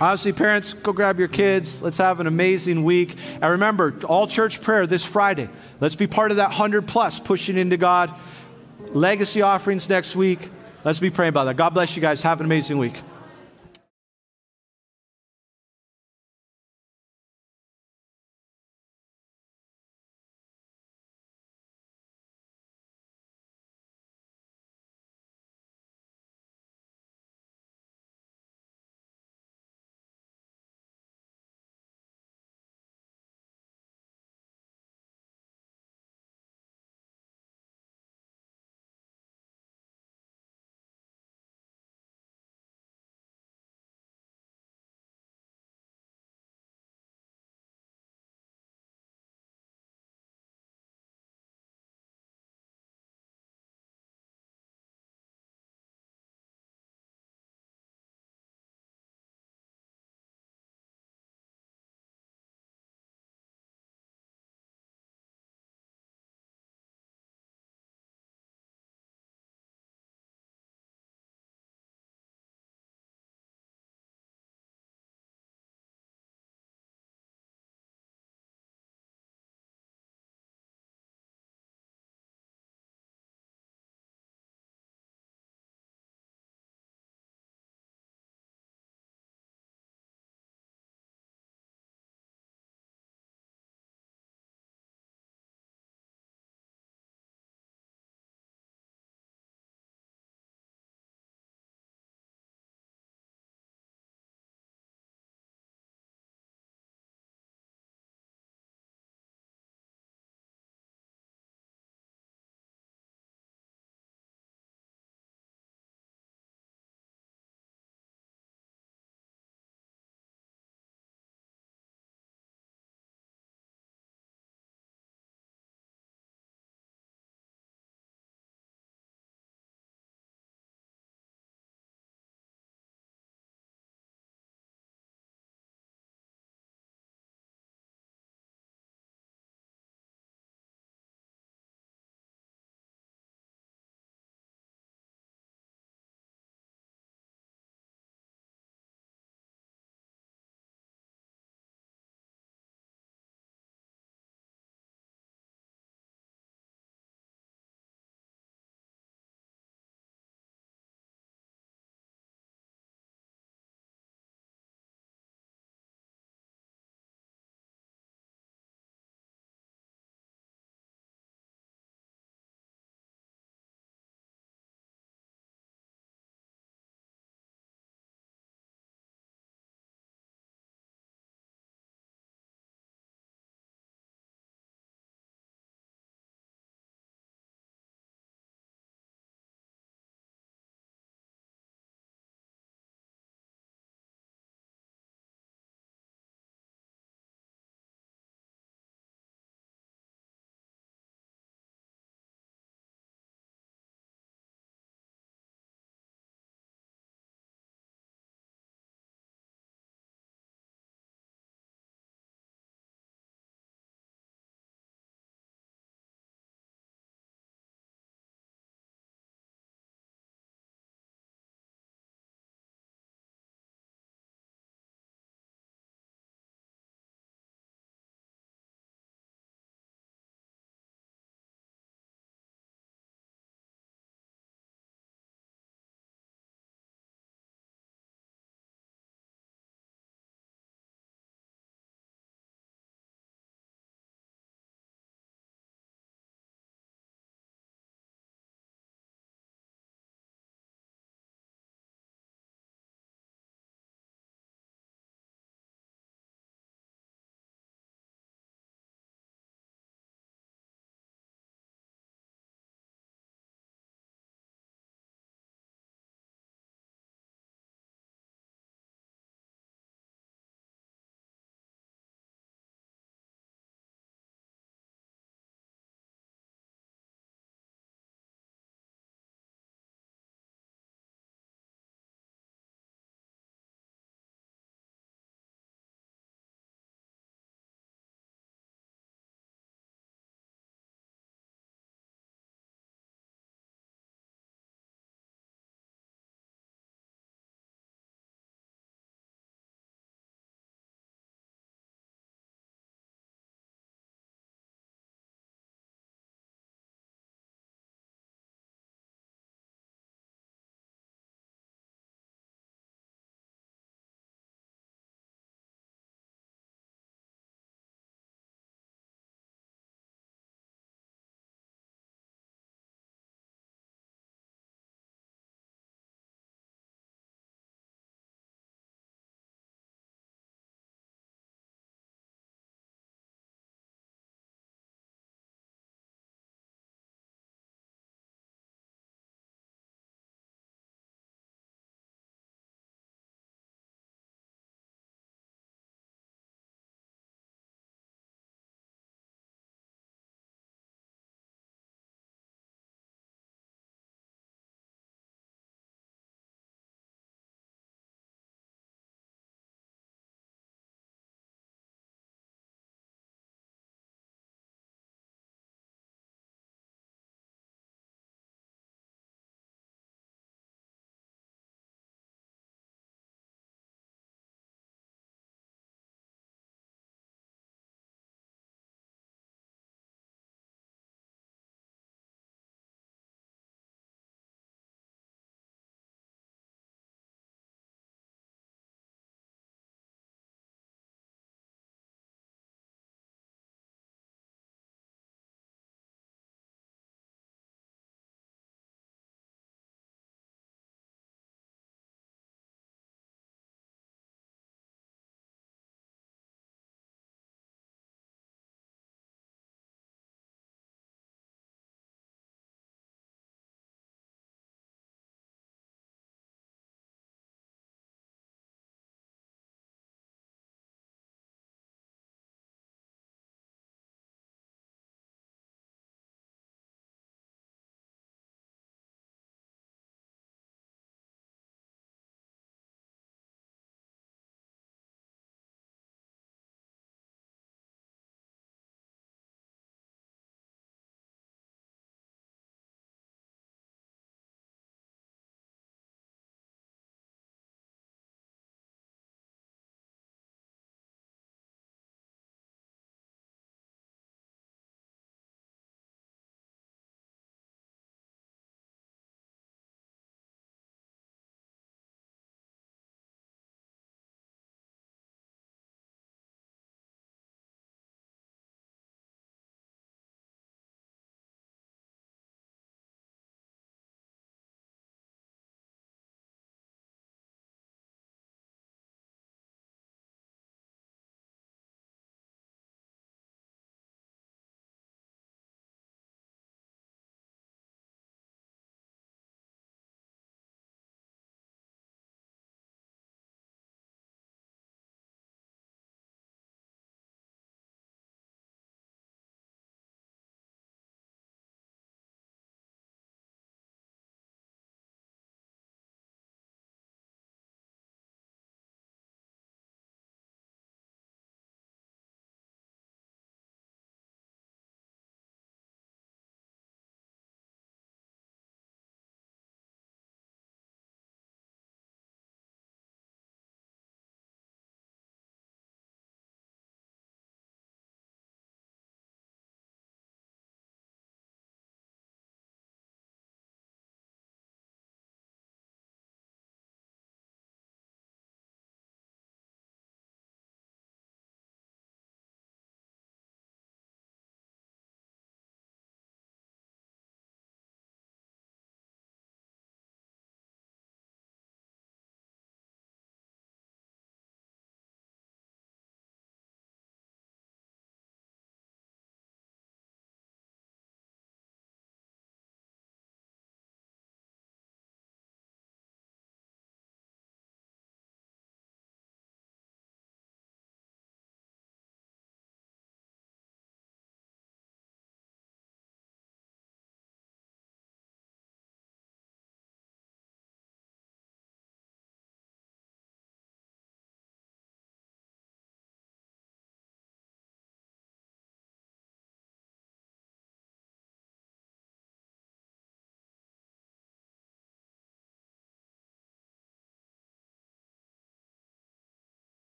[0.00, 1.82] Honestly, parents, go grab your kids.
[1.82, 3.16] Let's have an amazing week.
[3.34, 5.48] And remember, all church prayer this Friday.
[5.80, 8.12] Let's be part of that 100 plus pushing into God.
[8.92, 10.50] Legacy offerings next week.
[10.84, 11.56] Let's be praying about that.
[11.56, 12.22] God bless you guys.
[12.22, 12.94] Have an amazing week.